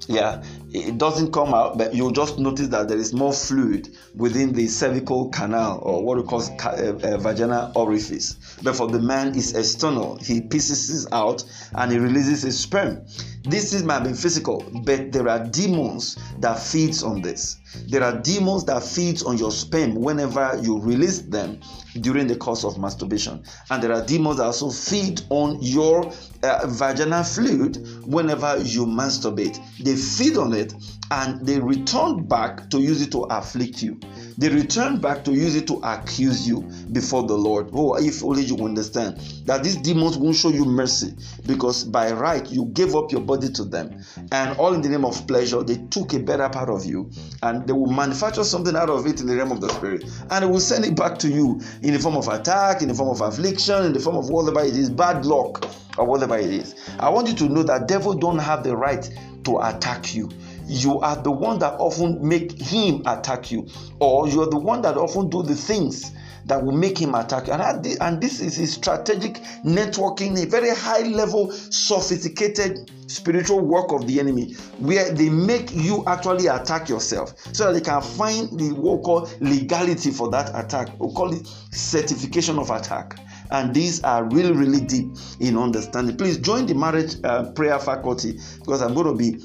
Yeah, 0.08 0.42
it 0.74 0.98
doesn't 0.98 1.32
come 1.32 1.54
out, 1.54 1.78
but 1.78 1.94
you'll 1.94 2.12
just 2.12 2.40
notice 2.40 2.68
that 2.70 2.90
there 2.90 2.98
is 2.98 3.14
more 3.14 3.32
fluid 3.32 3.90
within 4.16 4.54
the 4.54 4.68
cervical 4.68 5.30
canal 5.30 5.80
or 5.82 6.04
what 6.04 6.18
we 6.18 6.24
call 6.24 6.42
a, 6.42 6.46
a 6.46 7.14
uh, 7.14 7.16
uh, 7.16 7.18
vaginal 7.18 7.72
orifice. 7.76 8.36
But 8.62 8.76
for 8.76 8.88
the 8.88 9.00
man, 9.00 9.30
it's 9.30 9.54
external. 9.54 10.18
He 10.18 10.42
pisses 10.42 11.08
out 11.12 11.44
and 11.74 11.92
he 11.92 11.98
releases 11.98 12.42
his 12.42 12.60
sperm. 12.60 13.06
This 13.50 13.74
is 13.74 13.84
might 13.84 14.04
be 14.04 14.12
physical, 14.12 14.62
but 14.84 15.14
there 15.14 15.30
are 15.30 15.40
demons 15.40 16.18
that 16.40 16.60
feeds 16.60 17.02
on 17.02 17.22
this. 17.22 17.58
There 17.88 18.04
are 18.04 18.20
demons 18.20 18.66
that 18.66 18.84
feeds 18.84 19.24
on 19.24 19.38
your 19.38 19.52
sperm 19.52 19.96
whenever 19.96 20.60
you 20.62 20.80
release 20.80 21.20
them 21.20 21.60
during 22.02 22.28
the 22.28 22.36
course 22.36 22.66
of 22.66 22.78
masturbation, 22.78 23.44
and 23.70 23.82
there 23.82 23.94
are 23.94 24.06
demons 24.06 24.38
that 24.38 24.46
also 24.46 24.70
feed 24.70 25.22
on 25.30 25.60
your 25.62 26.12
uh, 26.44 26.68
vaginal 26.68 27.24
fluid 27.24 27.78
whenever 28.06 28.58
you 28.58 28.86
masturbate. 28.86 29.60
They 29.80 29.96
feed 29.96 30.38
on 30.38 30.54
it 30.54 30.74
and 31.12 31.46
they 31.46 31.60
return 31.60 32.26
back 32.26 32.70
to 32.72 32.80
use 32.80 33.02
it 33.02 33.12
to 33.12 33.22
afflict 33.24 33.82
you. 33.82 34.00
They 34.38 34.50
return 34.50 35.00
back 35.00 35.24
to 35.26 35.32
use 35.32 35.56
it 35.56 35.68
to 35.68 35.80
accuse 35.84 36.48
you 36.48 36.62
before 36.92 37.24
the 37.24 37.38
Lord. 37.38 37.70
Oh, 37.74 37.96
if 37.96 38.24
only 38.24 38.44
you 38.44 38.58
understand 38.58 39.18
that 39.46 39.64
these 39.64 39.78
demons 39.78 40.18
won't 40.18 40.36
show 40.36 40.50
you 40.50 40.66
mercy 40.66 41.16
because 41.46 41.84
by 41.84 42.12
right 42.12 42.48
you 42.52 42.66
gave 42.66 42.96
up 42.96 43.12
your 43.12 43.22
body 43.22 43.37
to 43.42 43.64
them, 43.64 43.90
mm-hmm. 43.90 44.26
and 44.32 44.58
all 44.58 44.74
in 44.74 44.82
the 44.82 44.90
name 44.90 45.06
of 45.06 45.28
pleasure, 45.28 45.64
they 45.64 45.78
took 45.90 46.14
a 46.14 46.20
better 46.20 46.50
part 46.50 46.70
of 46.70 46.86
you. 46.86 47.06
Mm-hmm. 47.06 47.28
And 47.44 47.68
they 47.68 47.74
will 47.74 47.92
manufacture 47.92 48.44
something 48.44 48.76
out 48.76 48.90
of 48.90 49.06
it 49.06 49.22
in 49.22 49.28
the 49.28 49.36
realm 49.36 49.52
of 49.52 49.62
the 49.62 49.70
spirit. 49.70 50.04
And 50.30 50.44
they 50.44 50.48
will 50.48 50.60
send 50.60 50.86
it 50.86 50.96
back 50.96 51.18
to 51.20 51.30
you 51.30 51.62
in 51.82 51.94
the 51.94 52.00
form 52.00 52.18
of 52.18 52.28
attack, 52.28 52.82
in 52.82 52.88
the 52.88 52.94
form 52.94 53.10
of 53.10 53.22
affliction, 53.22 53.86
in 53.86 53.94
the 53.94 54.00
form 54.00 54.16
of 54.16 54.30
whatever 54.30 54.62
it 54.62 54.76
is, 54.76 54.90
bad 54.90 55.26
luck 55.26 55.66
or 55.98 56.06
whatever 56.06 56.38
it 56.38 56.50
is. 56.50 56.76
I 57.00 57.10
want 57.10 57.28
you 57.28 57.36
to 57.36 57.50
know 57.50 57.64
that 57.64 57.88
devil 57.88 58.14
don't 58.14 58.40
have 58.40 58.64
the 58.64 58.76
right 58.76 59.10
to 59.46 59.60
attack 59.60 60.14
you. 60.16 60.30
You 60.68 61.00
are 61.00 61.16
the 61.16 61.32
one 61.32 61.60
that 61.60 61.76
often 61.80 62.28
make 62.28 62.52
him 62.60 63.02
attack 63.06 63.52
you. 63.52 63.68
Or 64.00 64.28
you 64.28 64.42
are 64.42 64.50
the 64.50 64.60
one 64.60 64.82
that 64.82 64.98
often 64.98 65.30
do 65.30 65.44
the 65.44 65.56
things 65.56 66.12
that 66.48 66.64
will 66.64 66.76
make 66.76 66.98
him 66.98 67.16
attack 67.16 67.48
you. 67.48 67.54
And, 67.54 67.86
and 67.86 68.22
this 68.22 68.40
is 68.40 68.58
a 68.60 68.68
strategic 68.68 69.36
networking 69.64 70.42
a 70.42 70.48
very 70.48 70.70
high 70.70 71.08
level 71.08 71.52
sophisticated 71.52 72.92
spiritual 73.08 73.60
work 73.62 73.92
of 73.92 74.06
the 74.08 74.20
enemy 74.20 74.54
where 74.80 75.12
they 75.12 75.30
make 75.30 75.74
you 75.74 76.04
actually 76.08 76.48
attack 76.48 76.90
yourself 76.90 77.34
so 77.54 77.66
that 77.66 77.74
they 77.74 77.82
can 77.82 78.02
find 78.02 78.60
the 78.60 78.74
what 78.74 78.98
we 78.98 79.04
call 79.04 79.30
legality 79.40 80.12
for 80.12 80.30
that 80.30 80.50
attack. 80.54 80.90
We 81.00 81.14
call 81.14 81.34
it 81.34 81.48
certification 81.72 82.60
of 82.60 82.70
attack. 82.70 83.20
And 83.50 83.74
these 83.74 84.04
are 84.04 84.26
really 84.26 84.52
really 84.52 84.82
deep 84.82 85.08
in 85.40 85.58
understanding. 85.58 86.18
Please 86.18 86.38
join 86.38 86.66
the 86.66 86.74
marriage 86.76 87.16
uh, 87.24 87.52
prayer 87.52 87.80
faculty 87.80 88.40
because 88.60 88.82
i'm 88.82 88.94
going 88.94 89.08
to 89.08 89.14
be 89.14 89.40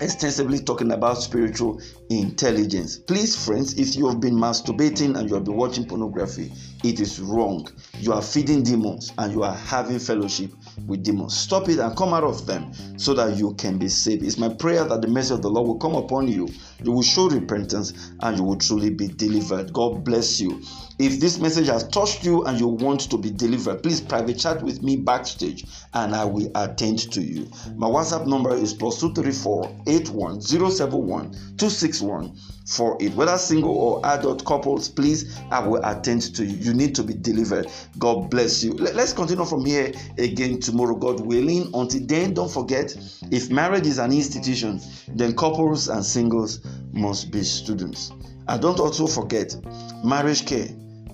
extensively 0.00 0.58
talking 0.60 0.92
about 0.92 1.18
spiritual 1.18 1.80
intelligence. 2.10 2.98
Please, 2.98 3.44
friends, 3.44 3.74
if 3.78 3.96
you 3.96 4.08
have 4.08 4.20
been 4.20 4.34
masturbating 4.34 5.18
and 5.18 5.28
you 5.28 5.34
have 5.34 5.44
been 5.44 5.56
watching 5.56 5.86
pornography, 5.86 6.52
it 6.84 7.00
is 7.00 7.20
wrong. 7.20 7.68
You 7.98 8.12
are 8.12 8.22
feeding 8.22 8.62
demons 8.62 9.12
and 9.18 9.32
you 9.32 9.42
are 9.42 9.54
having 9.54 9.98
fellowship 9.98 10.52
with 10.86 11.02
demons. 11.02 11.36
Stop 11.36 11.68
it 11.68 11.78
and 11.78 11.96
come 11.96 12.14
out 12.14 12.24
of 12.24 12.46
them 12.46 12.72
so 12.98 13.14
that 13.14 13.36
you 13.36 13.54
can 13.54 13.78
be 13.78 13.88
saved. 13.88 14.24
It's 14.24 14.38
my 14.38 14.48
prayer 14.48 14.84
that 14.84 15.02
the 15.02 15.08
mercy 15.08 15.34
of 15.34 15.42
the 15.42 15.50
Lord 15.50 15.66
will 15.66 15.78
come 15.78 15.94
upon 15.94 16.28
you. 16.28 16.48
You 16.82 16.92
will 16.92 17.02
show 17.02 17.28
repentance 17.28 17.92
and 18.20 18.38
you 18.38 18.44
will 18.44 18.56
truly 18.56 18.90
be 18.90 19.08
delivered. 19.08 19.72
God 19.72 20.04
bless 20.04 20.40
you. 20.40 20.62
If 20.98 21.20
this 21.20 21.38
message 21.38 21.66
has 21.68 21.88
touched 21.88 22.24
you 22.24 22.44
and 22.44 22.58
you 22.58 22.68
want 22.68 23.10
to 23.10 23.18
be 23.18 23.30
delivered, 23.30 23.82
please 23.82 24.00
private 24.00 24.38
chat 24.38 24.62
with 24.62 24.82
me 24.82 24.96
backstage 24.96 25.64
and 25.94 26.14
I 26.14 26.24
will 26.24 26.50
attend 26.54 27.10
to 27.12 27.20
you. 27.20 27.50
My 27.76 27.88
WhatsApp 27.88 28.26
number 28.26 28.54
is 28.54 28.74
plus 28.74 29.00
234 29.00 29.64
81071 29.86 31.32
261 31.56 32.36
48. 32.68 33.14
Whether 33.14 33.38
single 33.38 33.74
or 33.74 34.06
adult 34.06 34.44
couples, 34.44 34.88
please, 34.88 35.38
I 35.50 35.66
will 35.66 35.82
attend 35.84 36.34
to 36.34 36.44
you. 36.44 36.56
You 36.56 36.74
need 36.74 36.94
to 36.96 37.02
be 37.02 37.14
delivered. 37.14 37.68
God 37.98 38.30
bless 38.30 38.62
you. 38.62 38.72
Let's 38.74 39.12
continue 39.12 39.46
from 39.46 39.64
here 39.64 39.92
again 40.18 40.60
tomorrow, 40.60 40.94
God 40.94 41.20
willing. 41.20 41.70
Until 41.72 42.06
then, 42.06 42.34
don't 42.34 42.50
forget 42.50 42.94
if 43.30 43.50
marriage 43.50 43.86
is 43.86 43.98
an 43.98 44.12
institution, 44.12 44.80
then 45.08 45.34
couples 45.34 45.88
and 45.88 46.04
singles 46.04 46.60
must 46.92 47.30
be 47.30 47.42
students. 47.42 48.12
And 48.48 48.60
don't 48.60 48.80
also 48.80 49.06
forget, 49.06 49.56
marriage 50.04 50.46
care 50.46 50.68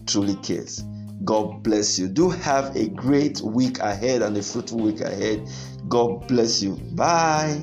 truly 0.07 0.35
cares. 0.37 0.83
God 1.25 1.63
bless 1.63 1.99
you. 1.99 2.09
Do 2.09 2.31
have 2.31 2.77
a 2.77 2.89
great 2.89 3.41
week 3.41 3.79
ahead 3.79 4.23
and 4.23 4.37
a 4.37 4.43
fruitful 4.43 4.81
week 4.81 5.01
ahead. 5.01 5.49
God 5.89 6.27
bless 6.27 6.63
you. 6.63 6.75
Bye. 6.95 7.63